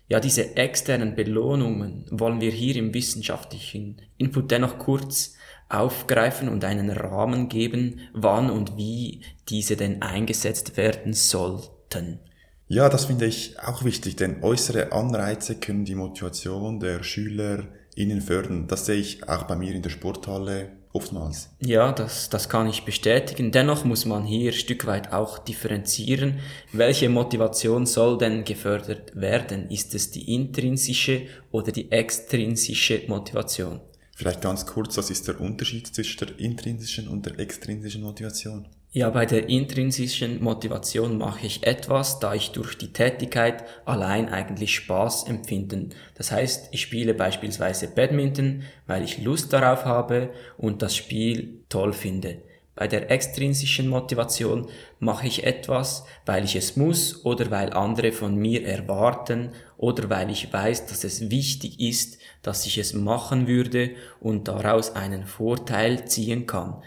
Ja, 0.08 0.18
diese 0.18 0.56
externen 0.56 1.14
Belohnungen 1.14 2.06
wollen 2.10 2.40
wir 2.40 2.52
hier 2.52 2.76
im 2.76 2.94
wissenschaftlichen 2.94 4.00
Input 4.16 4.50
dennoch 4.50 4.78
kurz 4.78 5.34
aufgreifen 5.72 6.48
und 6.48 6.64
einen 6.64 6.90
Rahmen 6.90 7.48
geben, 7.48 8.00
wann 8.12 8.50
und 8.50 8.76
wie 8.76 9.22
diese 9.48 9.76
denn 9.76 10.02
eingesetzt 10.02 10.76
werden 10.76 11.14
sollten. 11.14 12.20
Ja, 12.68 12.88
das 12.88 13.06
finde 13.06 13.26
ich 13.26 13.58
auch 13.60 13.84
wichtig, 13.84 14.16
denn 14.16 14.42
äußere 14.42 14.92
Anreize 14.92 15.56
können 15.56 15.84
die 15.84 15.94
Motivation 15.94 16.80
der 16.80 17.02
Schüler 17.02 17.64
innen 17.94 18.20
fördern. 18.20 18.66
Das 18.66 18.86
sehe 18.86 18.96
ich 18.96 19.28
auch 19.28 19.44
bei 19.44 19.56
mir 19.56 19.74
in 19.74 19.82
der 19.82 19.90
Sporthalle 19.90 20.70
oftmals. 20.92 21.50
Ja, 21.60 21.92
das, 21.92 22.28
das 22.28 22.48
kann 22.48 22.66
ich 22.66 22.84
bestätigen. 22.84 23.50
Dennoch 23.50 23.84
muss 23.84 24.04
man 24.04 24.24
hier 24.24 24.52
Stück 24.52 24.86
weit 24.86 25.12
auch 25.12 25.38
differenzieren. 25.38 26.40
Welche 26.72 27.08
Motivation 27.08 27.86
soll 27.86 28.18
denn 28.18 28.44
gefördert 28.44 29.14
werden? 29.14 29.70
Ist 29.70 29.94
es 29.94 30.10
die 30.10 30.34
intrinsische 30.34 31.22
oder 31.50 31.72
die 31.72 31.90
extrinsische 31.90 33.02
Motivation? 33.08 33.80
Vielleicht 34.14 34.42
ganz 34.42 34.66
kurz, 34.66 34.96
was 34.96 35.10
ist 35.10 35.28
der 35.28 35.40
Unterschied 35.40 35.86
zwischen 35.86 36.26
der 36.26 36.38
intrinsischen 36.38 37.08
und 37.08 37.26
der 37.26 37.38
extrinsischen 37.38 38.02
Motivation? 38.02 38.68
Ja, 38.94 39.08
bei 39.08 39.24
der 39.24 39.48
intrinsischen 39.48 40.42
Motivation 40.44 41.16
mache 41.16 41.46
ich 41.46 41.66
etwas, 41.66 42.20
da 42.20 42.34
ich 42.34 42.52
durch 42.52 42.76
die 42.76 42.92
Tätigkeit 42.92 43.64
allein 43.86 44.28
eigentlich 44.28 44.74
Spaß 44.74 45.28
empfinden. 45.28 45.94
Das 46.14 46.30
heißt, 46.30 46.68
ich 46.72 46.82
spiele 46.82 47.14
beispielsweise 47.14 47.88
Badminton, 47.88 48.64
weil 48.86 49.02
ich 49.02 49.22
Lust 49.22 49.50
darauf 49.54 49.86
habe 49.86 50.28
und 50.58 50.82
das 50.82 50.94
Spiel 50.94 51.64
toll 51.70 51.94
finde. 51.94 52.42
Bei 52.74 52.88
der 52.88 53.10
extrinsischen 53.10 53.88
Motivation 53.88 54.66
mache 54.98 55.26
ich 55.26 55.44
etwas, 55.44 56.06
weil 56.24 56.44
ich 56.44 56.56
es 56.56 56.76
muss 56.76 57.24
oder 57.24 57.50
weil 57.50 57.72
andere 57.74 58.12
von 58.12 58.34
mir 58.34 58.66
erwarten 58.66 59.50
oder 59.76 60.08
weil 60.08 60.30
ich 60.30 60.50
weiß, 60.50 60.86
dass 60.86 61.04
es 61.04 61.30
wichtig 61.30 61.80
ist, 61.80 62.18
dass 62.40 62.64
ich 62.64 62.78
es 62.78 62.94
machen 62.94 63.46
würde 63.46 63.90
und 64.20 64.48
daraus 64.48 64.96
einen 64.96 65.26
Vorteil 65.26 66.06
ziehen 66.06 66.46
kann. 66.46 66.82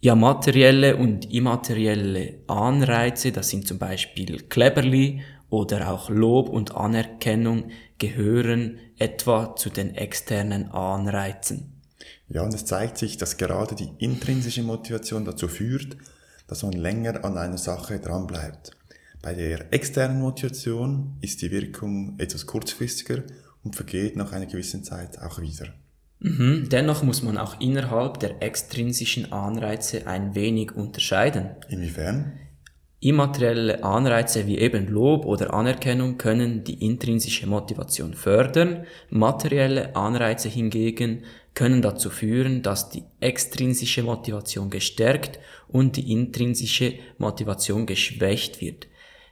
Ja, 0.00 0.14
materielle 0.14 0.96
und 0.96 1.30
immaterielle 1.30 2.38
Anreize, 2.46 3.30
das 3.30 3.50
sind 3.50 3.66
zum 3.68 3.78
Beispiel 3.78 4.44
Kleberli 4.48 5.22
oder 5.50 5.92
auch 5.92 6.08
Lob 6.08 6.48
und 6.48 6.74
Anerkennung, 6.74 7.70
gehören 7.98 8.78
etwa 8.96 9.56
zu 9.56 9.68
den 9.68 9.94
externen 9.94 10.70
Anreizen. 10.70 11.77
Ja, 12.28 12.42
und 12.42 12.54
es 12.54 12.64
zeigt 12.64 12.98
sich, 12.98 13.16
dass 13.16 13.36
gerade 13.36 13.74
die 13.74 13.90
intrinsische 13.98 14.62
Motivation 14.62 15.24
dazu 15.24 15.48
führt, 15.48 15.96
dass 16.46 16.62
man 16.62 16.72
länger 16.72 17.24
an 17.24 17.38
einer 17.38 17.58
Sache 17.58 17.98
dranbleibt. 17.98 18.72
Bei 19.22 19.34
der 19.34 19.72
externen 19.72 20.20
Motivation 20.20 21.16
ist 21.20 21.42
die 21.42 21.50
Wirkung 21.50 22.14
etwas 22.18 22.46
kurzfristiger 22.46 23.22
und 23.64 23.76
vergeht 23.76 24.16
nach 24.16 24.32
einer 24.32 24.46
gewissen 24.46 24.84
Zeit 24.84 25.18
auch 25.20 25.40
wieder. 25.40 25.74
Mhm. 26.20 26.68
Dennoch 26.70 27.02
muss 27.02 27.22
man 27.22 27.38
auch 27.38 27.60
innerhalb 27.60 28.20
der 28.20 28.42
extrinsischen 28.42 29.32
Anreize 29.32 30.06
ein 30.06 30.34
wenig 30.34 30.72
unterscheiden. 30.72 31.50
Inwiefern? 31.68 32.32
Immaterielle 33.00 33.84
Anreize 33.84 34.48
wie 34.48 34.58
eben 34.58 34.88
Lob 34.88 35.24
oder 35.24 35.54
Anerkennung 35.54 36.18
können 36.18 36.64
die 36.64 36.84
intrinsische 36.84 37.46
Motivation 37.46 38.14
fördern, 38.14 38.86
materielle 39.08 39.94
Anreize 39.94 40.48
hingegen 40.48 41.22
können 41.58 41.82
dazu 41.82 42.08
führen, 42.08 42.62
dass 42.62 42.88
die 42.88 43.02
extrinsische 43.18 44.04
Motivation 44.04 44.70
gestärkt 44.70 45.40
und 45.66 45.96
die 45.96 46.12
intrinsische 46.12 46.94
Motivation 47.18 47.84
geschwächt 47.84 48.60
wird. 48.60 48.86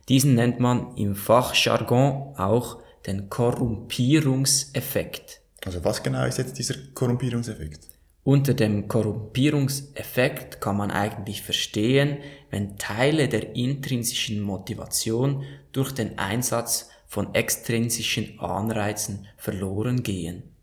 Diesen 0.09 0.35
nennt 0.35 0.59
man 0.59 0.97
im 0.97 1.15
Fachjargon 1.15 2.35
auch 2.37 2.83
den 3.07 3.31
Korrumpierungseffekt. 3.31 5.41
Also 5.65 5.85
was 5.85 6.03
genau 6.03 6.27
ist 6.27 6.39
jetzt 6.39 6.59
dieser 6.59 6.75
Korrumpierungseffekt? 6.95 7.91
Unter 8.25 8.55
dem 8.55 8.89
Korrumpierungseffekt 8.89 10.61
kann 10.61 10.79
man 10.79 10.91
eigentlich 10.91 11.43
verstehen, 11.43 12.17
wenn 12.51 12.77
Teile 12.77 13.29
der 13.29 13.55
intrinsischen 13.55 14.41
Motivation 14.41 15.45
durch 15.71 15.93
den 15.93 16.19
Einsatz 16.19 16.89
von 17.07 17.37
extrinsischen 17.37 18.41
Anreizen 18.41 19.29
verloren 19.37 20.03
gehen. 20.03 20.56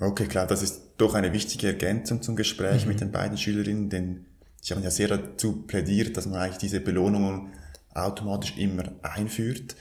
Okay, 0.00 0.26
klar, 0.26 0.46
das 0.46 0.62
ist 0.62 0.92
doch 0.96 1.14
eine 1.14 1.32
wichtige 1.32 1.68
Ergänzung 1.68 2.22
zum 2.22 2.36
Gespräch 2.36 2.82
mhm. 2.82 2.88
mit 2.88 3.00
den 3.00 3.10
beiden 3.10 3.36
Schülerinnen, 3.36 3.90
denn 3.90 4.26
sie 4.60 4.74
haben 4.74 4.82
ja 4.82 4.90
sehr 4.90 5.08
dazu 5.08 5.62
plädiert, 5.66 6.16
dass 6.16 6.26
man 6.26 6.40
eigentlich 6.40 6.58
diese 6.58 6.80
Belohnungen 6.80 7.52
automatisch 7.94 8.56
immer 8.56 8.84
einführt. 9.02 9.74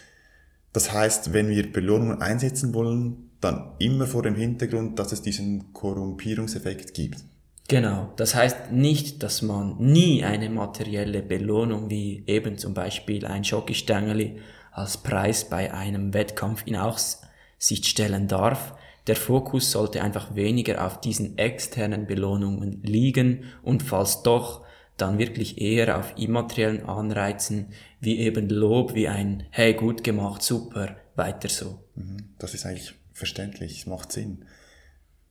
Das 0.74 0.92
heißt, 0.92 1.34
wenn 1.34 1.50
wir 1.50 1.72
Belohnungen 1.72 2.22
einsetzen 2.22 2.74
wollen, 2.74 3.32
dann 3.42 3.74
immer 3.80 4.08
vor 4.08 4.24
dem 4.24 4.36
Hintergrund, 4.36 4.98
dass 4.98 5.12
es 5.12 5.22
diesen 5.22 5.74
Korrumpierungseffekt 5.74 6.94
gibt. 6.94 7.24
Genau, 7.68 8.14
das 8.16 8.34
heißt 8.34 8.72
nicht, 8.72 9.24
dass 9.24 9.42
man 9.42 9.76
nie 9.78 10.24
eine 10.24 10.50
materielle 10.50 11.22
Belohnung 11.22 11.90
wie 11.90 12.24
eben 12.26 12.58
zum 12.58 12.74
Beispiel 12.74 13.26
ein 13.26 13.44
Schokistängeli 13.44 14.40
als 14.72 14.98
Preis 14.98 15.50
bei 15.50 15.74
einem 15.74 16.14
Wettkampf 16.14 16.64
in 16.66 16.78
Aussicht 16.78 17.86
stellen 17.86 18.28
darf. 18.28 18.74
Der 19.08 19.16
Fokus 19.16 19.72
sollte 19.72 20.04
einfach 20.04 20.36
weniger 20.36 20.86
auf 20.86 21.00
diesen 21.00 21.38
externen 21.38 22.08
Belohnungen 22.08 22.84
liegen 22.84 23.46
und 23.64 23.84
falls 23.84 24.22
doch, 24.24 24.66
dann 24.98 25.20
wirklich 25.20 25.62
eher 25.62 25.98
auf 26.00 26.14
immateriellen 26.18 26.84
Anreizen 26.84 27.68
wie 28.00 28.18
eben 28.18 28.50
Lob, 28.50 28.96
wie 28.96 29.08
ein 29.08 29.44
Hey, 29.52 29.74
gut 29.74 30.04
gemacht, 30.04 30.42
super, 30.42 30.98
weiter 31.16 31.50
so. 31.50 31.80
Mhm, 31.96 32.30
das 32.40 32.54
ist 32.54 32.66
eigentlich 32.66 32.96
verständlich, 33.14 33.86
macht 33.88 34.12
Sinn. 34.12 34.46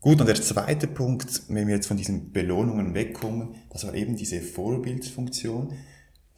Gut, 0.00 0.20
und 0.20 0.26
der 0.28 0.36
zweite 0.36 0.86
Punkt, 0.86 1.42
wenn 1.48 1.66
wir 1.66 1.74
jetzt 1.74 1.88
von 1.88 1.96
diesen 1.96 2.30
Belohnungen 2.30 2.94
wegkommen, 2.94 3.56
das 3.70 3.84
war 3.84 3.94
eben 3.94 4.16
diese 4.16 4.40
Vorbildsfunktion, 4.40 5.72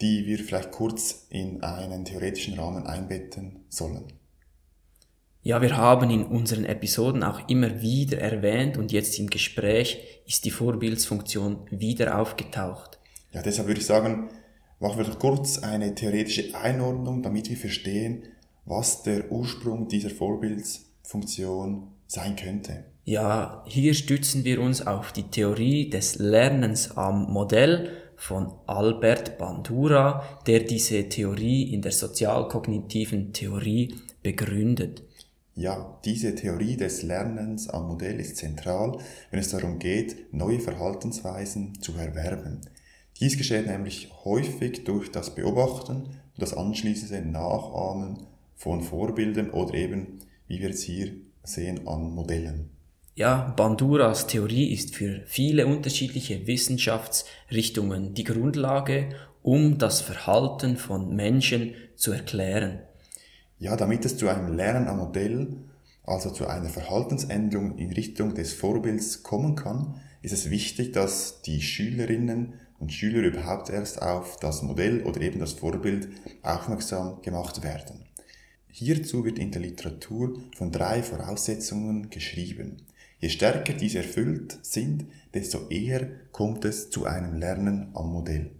die 0.00 0.26
wir 0.26 0.38
vielleicht 0.38 0.70
kurz 0.70 1.26
in 1.28 1.62
einen 1.62 2.04
theoretischen 2.04 2.58
Rahmen 2.58 2.86
einbetten 2.86 3.64
sollen. 3.68 4.04
Ja, 5.42 5.62
wir 5.62 5.76
haben 5.76 6.10
in 6.10 6.24
unseren 6.24 6.64
Episoden 6.64 7.22
auch 7.22 7.48
immer 7.48 7.80
wieder 7.80 8.18
erwähnt 8.18 8.76
und 8.76 8.92
jetzt 8.92 9.18
im 9.18 9.30
Gespräch 9.30 10.20
ist 10.26 10.44
die 10.44 10.50
Vorbildsfunktion 10.50 11.60
wieder 11.70 12.18
aufgetaucht. 12.18 12.98
Ja, 13.32 13.42
deshalb 13.42 13.68
würde 13.68 13.80
ich 13.80 13.86
sagen, 13.86 14.30
machen 14.80 14.98
wir 14.98 15.04
doch 15.04 15.18
kurz 15.18 15.58
eine 15.58 15.94
theoretische 15.94 16.54
Einordnung, 16.54 17.22
damit 17.22 17.48
wir 17.48 17.56
verstehen, 17.56 18.24
was 18.64 19.02
der 19.02 19.30
Ursprung 19.30 19.88
dieser 19.88 20.10
Vorbilds 20.10 20.86
Funktion 21.02 21.88
sein 22.06 22.36
könnte. 22.36 22.84
Ja, 23.04 23.64
hier 23.66 23.94
stützen 23.94 24.44
wir 24.44 24.60
uns 24.60 24.86
auf 24.86 25.12
die 25.12 25.30
Theorie 25.30 25.88
des 25.88 26.18
Lernens 26.18 26.96
am 26.96 27.32
Modell 27.32 27.90
von 28.16 28.52
Albert 28.66 29.38
Bandura, 29.38 30.22
der 30.46 30.60
diese 30.60 31.08
Theorie 31.08 31.72
in 31.72 31.80
der 31.80 31.92
sozialkognitiven 31.92 33.32
Theorie 33.32 33.94
begründet. 34.22 35.04
Ja, 35.58 35.98
diese 36.04 36.36
Theorie 36.36 36.76
des 36.76 37.02
Lernens 37.02 37.68
am 37.68 37.88
Modell 37.88 38.20
ist 38.20 38.36
zentral, 38.36 38.96
wenn 39.32 39.40
es 39.40 39.50
darum 39.50 39.80
geht, 39.80 40.32
neue 40.32 40.60
Verhaltensweisen 40.60 41.82
zu 41.82 41.96
erwerben. 41.96 42.60
Dies 43.18 43.36
geschieht 43.36 43.66
nämlich 43.66 44.08
häufig 44.24 44.84
durch 44.84 45.10
das 45.10 45.34
Beobachten 45.34 45.96
und 45.96 46.12
das 46.36 46.54
anschließende 46.54 47.28
Nachahmen 47.28 48.18
von 48.54 48.82
Vorbildern 48.82 49.50
oder 49.50 49.74
eben 49.74 50.20
wie 50.46 50.60
wir 50.60 50.70
es 50.70 50.84
hier 50.84 51.10
sehen, 51.42 51.88
an 51.88 52.14
Modellen. 52.14 52.70
Ja, 53.16 53.52
Banduras 53.56 54.28
Theorie 54.28 54.72
ist 54.72 54.94
für 54.94 55.22
viele 55.26 55.66
unterschiedliche 55.66 56.46
Wissenschaftsrichtungen 56.46 58.14
die 58.14 58.22
Grundlage, 58.22 59.08
um 59.42 59.76
das 59.76 60.02
Verhalten 60.02 60.76
von 60.76 61.16
Menschen 61.16 61.74
zu 61.96 62.12
erklären. 62.12 62.78
Ja, 63.58 63.76
damit 63.76 64.04
es 64.04 64.16
zu 64.16 64.28
einem 64.28 64.54
Lernen 64.54 64.86
am 64.86 64.98
Modell, 64.98 65.56
also 66.04 66.30
zu 66.30 66.46
einer 66.46 66.68
Verhaltensänderung 66.68 67.76
in 67.76 67.92
Richtung 67.92 68.34
des 68.34 68.52
Vorbilds 68.52 69.24
kommen 69.24 69.56
kann, 69.56 70.00
ist 70.22 70.32
es 70.32 70.50
wichtig, 70.50 70.92
dass 70.92 71.42
die 71.42 71.60
Schülerinnen 71.60 72.54
und 72.78 72.92
Schüler 72.92 73.26
überhaupt 73.26 73.68
erst 73.70 74.00
auf 74.00 74.36
das 74.38 74.62
Modell 74.62 75.02
oder 75.02 75.20
eben 75.20 75.40
das 75.40 75.54
Vorbild 75.54 76.08
aufmerksam 76.42 77.20
gemacht 77.22 77.64
werden. 77.64 78.06
Hierzu 78.70 79.24
wird 79.24 79.40
in 79.40 79.50
der 79.50 79.62
Literatur 79.62 80.38
von 80.56 80.70
drei 80.70 81.02
Voraussetzungen 81.02 82.10
geschrieben. 82.10 82.76
Je 83.18 83.28
stärker 83.28 83.72
diese 83.72 83.98
erfüllt 83.98 84.58
sind, 84.62 85.06
desto 85.34 85.68
eher 85.68 86.08
kommt 86.30 86.64
es 86.64 86.90
zu 86.90 87.06
einem 87.06 87.34
Lernen 87.34 87.90
am 87.94 88.12
Modell. 88.12 88.52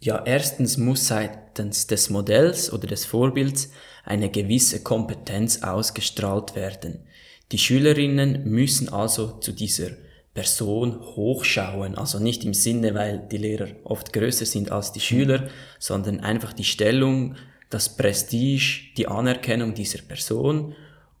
Ja, 0.00 0.22
erstens 0.24 0.76
muss 0.76 1.08
seitens 1.08 1.86
des 1.86 2.10
Modells 2.10 2.72
oder 2.72 2.86
des 2.86 3.04
Vorbilds 3.04 3.70
eine 4.04 4.30
gewisse 4.30 4.82
Kompetenz 4.82 5.62
ausgestrahlt 5.62 6.54
werden. 6.54 7.00
Die 7.50 7.58
Schülerinnen 7.58 8.44
müssen 8.44 8.88
also 8.90 9.38
zu 9.40 9.52
dieser 9.52 9.90
Person 10.34 11.00
hochschauen, 11.00 11.96
also 11.96 12.20
nicht 12.20 12.44
im 12.44 12.54
Sinne, 12.54 12.94
weil 12.94 13.26
die 13.30 13.38
Lehrer 13.38 13.68
oft 13.82 14.12
größer 14.12 14.46
sind 14.46 14.70
als 14.70 14.92
die 14.92 15.00
Schüler, 15.00 15.48
sondern 15.80 16.20
einfach 16.20 16.52
die 16.52 16.64
Stellung 16.64 17.34
das 17.70 17.96
Prestige, 17.96 18.92
die 18.96 19.08
Anerkennung 19.08 19.74
dieser 19.74 20.02
Person 20.02 20.74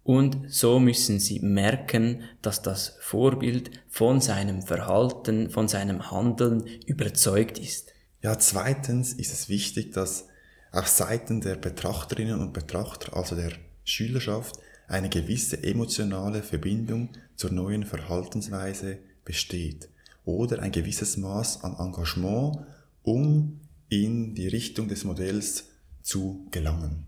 und 0.08 0.38
so 0.48 0.80
müssen 0.80 1.20
sie 1.20 1.40
merken, 1.40 2.22
dass 2.40 2.62
das 2.62 2.96
Vorbild 3.00 3.70
von 3.90 4.22
seinem 4.22 4.62
Verhalten, 4.62 5.50
von 5.50 5.68
seinem 5.68 6.10
Handeln 6.10 6.64
überzeugt 6.86 7.58
ist. 7.58 7.92
Ja, 8.22 8.38
zweitens 8.38 9.12
ist 9.12 9.32
es 9.32 9.48
wichtig, 9.48 9.92
dass 9.92 10.26
auf 10.72 10.88
Seiten 10.88 11.40
der 11.40 11.56
Betrachterinnen 11.56 12.40
und 12.40 12.52
Betrachter, 12.52 13.16
also 13.16 13.36
der 13.36 13.52
Schülerschaft, 13.84 14.58
eine 14.88 15.08
gewisse 15.08 15.62
emotionale 15.62 16.42
Verbindung 16.42 17.10
zur 17.36 17.52
neuen 17.52 17.84
Verhaltensweise 17.84 18.98
besteht 19.24 19.88
oder 20.24 20.60
ein 20.60 20.72
gewisses 20.72 21.16
Maß 21.16 21.62
an 21.62 21.76
Engagement, 21.78 22.58
um 23.02 23.60
in 23.88 24.34
die 24.34 24.48
Richtung 24.48 24.88
des 24.88 25.04
Modells 25.04 25.68
zu 26.02 26.46
gelangen. 26.50 27.04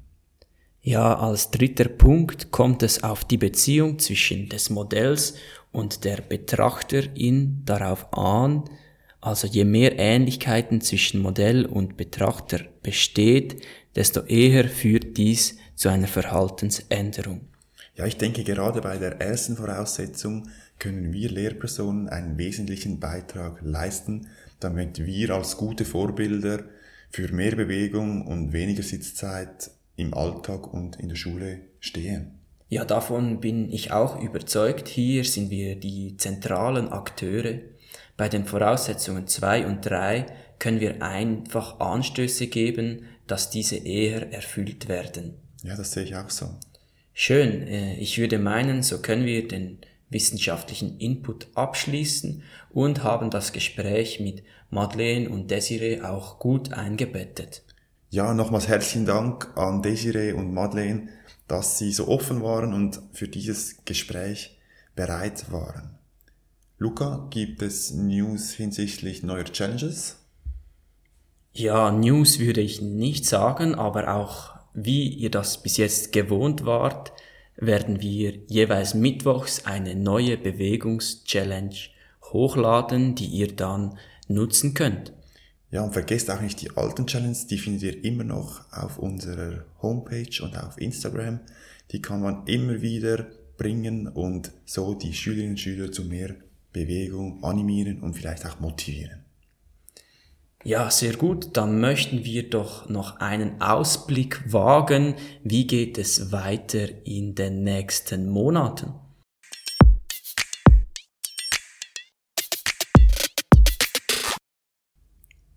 Ja, 0.83 1.19
als 1.19 1.51
dritter 1.51 1.89
Punkt 1.89 2.51
kommt 2.51 2.83
es 2.83 3.03
auf 3.03 3.25
die 3.25 3.37
Beziehung 3.37 3.99
zwischen 3.99 4.49
des 4.49 4.71
Modells 4.71 5.35
und 5.73 6.05
der 6.05 6.23
Betrachterin 6.23 7.63
darauf 7.67 8.13
an, 8.15 8.65
also 9.21 9.47
je 9.47 9.65
mehr 9.65 9.99
Ähnlichkeiten 9.99 10.81
zwischen 10.81 11.21
Modell 11.21 11.67
und 11.67 11.97
Betrachter 11.97 12.61
besteht, 12.83 13.63
desto 13.95 14.21
eher 14.23 14.69
führt 14.69 15.17
dies 15.17 15.57
zu 15.75 15.89
einer 15.89 16.07
Verhaltensänderung. 16.07 17.43
Ja, 17.97 18.07
ich 18.07 18.17
denke, 18.17 18.45
gerade 18.45 18.81
bei 18.81 18.97
der 18.97 19.21
ersten 19.21 19.57
Voraussetzung 19.57 20.49
können 20.79 21.13
wir 21.13 21.31
Lehrpersonen 21.31 22.09
einen 22.09 22.39
wesentlichen 22.39 22.99
Beitrag 22.99 23.59
leisten, 23.63 24.29
damit 24.59 25.05
wir 25.05 25.31
als 25.35 25.57
gute 25.57 25.85
Vorbilder 25.85 26.65
für 27.11 27.33
mehr 27.33 27.57
Bewegung 27.57 28.27
und 28.27 28.53
weniger 28.53 28.83
Sitzzeit 28.83 29.71
im 29.97 30.15
Alltag 30.15 30.73
und 30.73 30.97
in 30.97 31.09
der 31.09 31.17
Schule 31.17 31.61
stehen. 31.81 32.39
Ja, 32.69 32.85
davon 32.85 33.41
bin 33.41 33.71
ich 33.71 33.91
auch 33.91 34.23
überzeugt. 34.23 34.89
Hier 34.89 35.25
sind 35.25 35.51
wir 35.51 35.75
die 35.77 36.17
zentralen 36.17 36.89
Akteure. 36.89 37.59
Bei 38.21 38.29
den 38.29 38.45
Voraussetzungen 38.45 39.27
2 39.27 39.67
und 39.67 39.81
3 39.81 40.27
können 40.59 40.79
wir 40.79 41.03
einfach 41.03 41.81
Anstöße 41.81 42.49
geben, 42.49 43.07
dass 43.27 43.49
diese 43.49 43.77
eher 43.77 44.31
erfüllt 44.31 44.89
werden. 44.89 45.39
Ja, 45.63 45.75
das 45.75 45.93
sehe 45.93 46.03
ich 46.03 46.15
auch 46.15 46.29
so. 46.29 46.51
Schön. 47.15 47.67
Äh, 47.67 47.95
ich 47.95 48.19
würde 48.19 48.39
meinen, 48.39 48.83
so 48.83 49.01
können 49.01 49.25
wir 49.25 49.49
den 49.49 49.79
wissenschaftlichen 50.11 50.99
Input 50.99 51.47
abschließen 51.55 52.43
und 52.69 53.03
haben 53.05 53.31
das 53.31 53.55
Gespräch 53.55 54.21
mit 54.21 54.43
Madeleine 54.69 55.31
und 55.31 55.51
Desiree 55.51 56.03
auch 56.03 56.39
gut 56.39 56.75
eingebettet. 56.75 57.63
Ja, 58.11 58.35
nochmals 58.35 58.69
herzlichen 58.69 59.07
Dank 59.07 59.51
an 59.57 59.81
Desiree 59.81 60.33
und 60.33 60.53
Madeleine, 60.53 61.09
dass 61.49 61.79
sie 61.79 61.91
so 61.91 62.07
offen 62.07 62.43
waren 62.43 62.75
und 62.75 63.01
für 63.15 63.29
dieses 63.29 63.83
Gespräch 63.87 64.61
bereit 64.95 65.51
waren. 65.51 66.00
Luca, 66.83 67.27
gibt 67.29 67.61
es 67.61 67.93
News 67.93 68.53
hinsichtlich 68.53 69.23
neuer 69.23 69.45
Challenges? 69.45 70.17
Ja, 71.53 71.93
News 71.93 72.39
würde 72.39 72.63
ich 72.63 72.81
nicht 72.81 73.27
sagen, 73.27 73.75
aber 73.75 74.15
auch 74.17 74.55
wie 74.73 75.07
ihr 75.07 75.31
das 75.31 75.63
bis 75.63 75.77
jetzt 75.77 76.11
gewohnt 76.11 76.65
wart, 76.65 77.13
werden 77.57 78.01
wir 78.01 78.33
jeweils 78.47 78.95
mittwochs 78.95 79.67
eine 79.67 79.95
neue 79.95 80.39
Bewegungs-Challenge 80.39 81.77
hochladen, 82.33 83.15
die 83.15 83.27
ihr 83.27 83.55
dann 83.55 83.99
nutzen 84.29 84.73
könnt. 84.73 85.13
Ja, 85.71 85.83
und 85.83 85.93
vergesst 85.93 86.31
auch 86.31 86.41
nicht 86.41 86.63
die 86.63 86.75
alten 86.79 87.07
Challenges, 87.07 87.47
die 87.47 87.59
findet 87.59 87.83
ihr 87.83 88.05
immer 88.07 88.25
noch 88.25 88.73
auf 88.73 88.99
unserer 88.99 89.67
Homepage 89.83 90.43
und 90.43 90.57
auf 90.57 90.81
Instagram. 90.81 91.41
Die 91.91 92.01
kann 92.01 92.23
man 92.23 92.47
immer 92.47 92.81
wieder 92.81 93.27
bringen 93.59 94.09
und 94.09 94.51
so 94.65 94.95
die 94.95 95.13
Schülerinnen 95.13 95.51
und 95.51 95.61
Schüler 95.61 95.93
zu 95.93 96.05
mehr 96.05 96.37
Bewegung 96.73 97.43
animieren 97.43 98.01
und 98.01 98.15
vielleicht 98.15 98.47
auch 98.47 98.61
motivieren. 98.61 99.25
Ja, 100.63 100.91
sehr 100.91 101.17
gut. 101.17 101.57
Dann 101.57 101.81
möchten 101.81 102.25
wir 102.25 102.51
doch 102.51 102.89
noch 102.89 103.17
einen 103.17 103.63
Ausblick 103.63 104.53
wagen. 104.53 105.15
Wie 105.43 105.67
geht 105.67 105.97
es 105.97 106.33
weiter 106.33 106.87
in 107.05 107.35
den 107.35 107.63
nächsten 107.63 108.29
Monaten? 108.29 108.93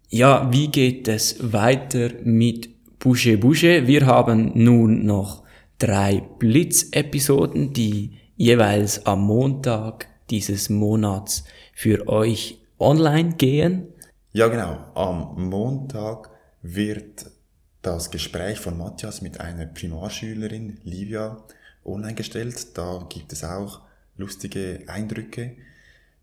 Ja, 0.09 0.49
wie 0.53 0.67
geht 0.67 1.07
es 1.07 1.51
weiter 1.51 2.11
mit 2.23 2.99
Boucher 2.99 3.35
Boucher? 3.35 3.87
Wir 3.87 4.05
haben 4.05 4.51
nun 4.53 5.05
noch 5.05 5.43
drei 5.79 6.23
Blitzepisoden, 6.39 7.73
die 7.73 8.19
jeweils 8.37 9.05
am 9.05 9.23
Montag 9.23 10.07
dieses 10.33 10.67
Monats 10.67 11.43
für 11.75 12.07
euch 12.07 12.59
online 12.79 13.35
gehen. 13.35 13.89
Ja, 14.31 14.47
genau. 14.47 14.83
Am 14.95 15.47
Montag 15.47 16.31
wird 16.63 17.27
das 17.83 18.09
Gespräch 18.09 18.57
von 18.59 18.75
Matthias 18.75 19.21
mit 19.21 19.39
einer 19.39 19.67
Primarschülerin, 19.67 20.79
Livia, 20.83 21.37
online 21.85 22.15
gestellt. 22.15 22.75
Da 22.75 23.05
gibt 23.09 23.31
es 23.31 23.43
auch 23.43 23.81
lustige 24.17 24.85
Eindrücke. 24.87 25.55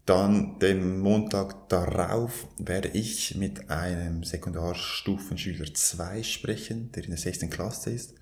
Dann 0.07 0.59
den 0.59 0.99
Montag 0.99 1.69
darauf 1.69 2.49
werde 2.59 2.89
ich 2.89 3.37
mit 3.37 3.71
einem 3.71 4.25
Sekundarstufenschüler 4.25 5.73
2 5.73 6.25
sprechen, 6.25 6.91
der 6.97 7.05
in 7.05 7.11
der 7.11 7.19
6. 7.19 7.49
Klasse 7.49 7.91
ist. 7.91 8.15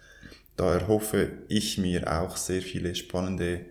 Da 0.56 0.74
erhoffe 0.74 1.44
ich 1.48 1.78
mir 1.78 2.20
auch 2.20 2.36
sehr 2.36 2.60
viele 2.60 2.94
spannende 2.94 3.64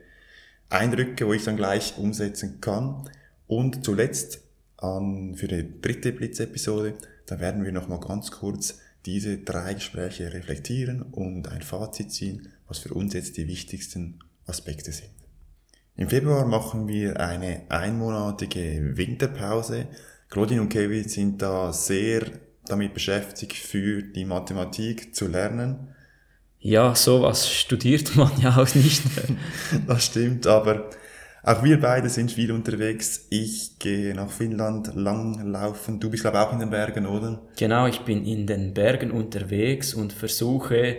Eindrücke, 0.70 1.28
wo 1.28 1.34
ich 1.34 1.44
dann 1.44 1.58
gleich 1.58 1.98
umsetzen 1.98 2.60
kann. 2.62 3.10
Und 3.48 3.86
zuletzt 3.86 4.42
an, 4.78 5.36
für 5.36 5.48
die 5.48 5.82
dritte 5.82 6.12
Blitzepisode, 6.12 6.96
da 7.26 7.40
werden 7.40 7.64
wir 7.64 7.72
nochmal 7.72 8.00
ganz 8.00 8.32
kurz 8.32 8.80
diese 9.06 9.38
drei 9.38 9.74
Gespräche 9.74 10.34
reflektieren 10.34 11.02
und 11.02 11.48
ein 11.48 11.62
Fazit 11.62 12.12
ziehen, 12.12 12.50
was 12.68 12.80
für 12.80 12.94
uns 12.94 13.14
jetzt 13.14 13.38
die 13.38 13.48
wichtigsten 13.48 14.20
Aspekte 14.46 14.92
sind. 14.92 15.10
Im 15.96 16.10
Februar 16.10 16.46
machen 16.46 16.88
wir 16.88 17.20
eine 17.20 17.62
einmonatige 17.70 18.98
Winterpause. 18.98 19.88
Claudine 20.30 20.62
und 20.62 20.70
Kevin 20.70 21.08
sind 21.08 21.42
da 21.42 21.74
sehr 21.74 22.24
damit 22.66 22.94
beschäftigt, 22.94 23.54
für 23.54 24.04
die 24.04 24.26
Mathematik 24.26 25.16
zu 25.16 25.28
lernen. 25.28 25.96
Ja, 26.68 26.96
sowas 26.96 27.50
studiert 27.50 28.18
man 28.18 28.30
ja 28.42 28.58
auch 28.58 28.76
nicht. 28.76 29.02
das 29.88 30.04
stimmt, 30.04 30.48
aber 30.48 30.90
auch 31.42 31.64
wir 31.64 31.80
beide 31.80 32.10
sind 32.10 32.30
viel 32.30 32.52
unterwegs. 32.52 33.26
Ich 33.30 33.80
gehe 33.80 34.14
nach 34.14 34.30
Finnland 34.30 34.94
langlaufen. 34.94 36.02
Du 36.02 36.10
bist, 36.10 36.24
glaube 36.24 36.36
ich, 36.36 36.44
auch 36.44 36.52
in 36.52 36.60
den 36.60 36.70
Bergen, 36.70 37.06
oder? 37.06 37.42
Genau, 37.56 37.88
ich 37.88 38.02
bin 38.02 38.26
in 38.26 38.48
den 38.48 38.74
Bergen 38.74 39.12
unterwegs 39.12 39.94
und 39.94 40.12
versuche 40.12 40.98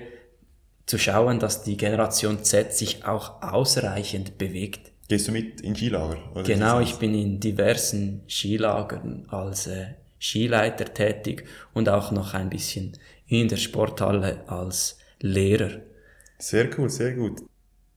zu 0.86 0.96
schauen, 0.96 1.38
dass 1.38 1.64
die 1.64 1.76
Generation 1.76 2.42
Z 2.42 2.72
sich 2.72 3.04
auch 3.04 3.42
ausreichend 3.42 4.38
bewegt. 4.38 4.90
Gehst 5.08 5.28
du 5.28 5.32
mit 5.32 5.60
in 5.60 5.76
Skilager? 5.76 6.16
Oder 6.32 6.44
genau, 6.44 6.80
ich 6.80 6.94
bin 6.94 7.12
in 7.12 7.40
diversen 7.40 8.22
Skilagern 8.26 9.26
als 9.28 9.66
äh, 9.66 9.88
Skileiter 10.18 10.94
tätig 10.94 11.44
und 11.74 11.90
auch 11.90 12.10
noch 12.10 12.32
ein 12.32 12.48
bisschen 12.48 12.92
in 13.26 13.48
der 13.48 13.58
Sporthalle 13.58 14.44
als 14.46 14.97
Lehrer. 15.20 15.80
Sehr 16.38 16.68
cool, 16.78 16.88
sehr 16.88 17.14
gut. 17.14 17.42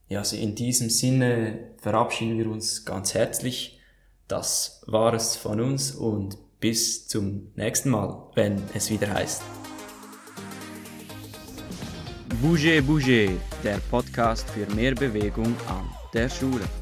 Ja, 0.08 0.20
also 0.20 0.36
in 0.36 0.56
diesem 0.56 0.90
Sinne 0.90 1.72
verabschieden 1.78 2.38
wir 2.38 2.50
uns 2.50 2.84
ganz 2.86 3.14
herzlich. 3.14 3.80
Das 4.28 4.82
war 4.88 5.14
es 5.14 5.36
von 5.36 5.62
uns 5.62 5.92
und 5.92 6.38
bis 6.60 7.08
zum 7.08 7.52
nächsten 7.56 7.90
Mal, 7.90 8.30
wenn 8.36 8.62
es 8.74 8.90
wieder 8.90 9.14
heißt. 9.14 9.42
Bouger 12.42 12.82
Bouger, 12.82 13.32
der 13.64 13.78
Podcast 13.90 14.50
für 14.50 14.66
mehr 14.74 14.96
Bewegung 14.96 15.56
an 15.68 15.90
der 16.14 16.28
Schule. 16.28 16.81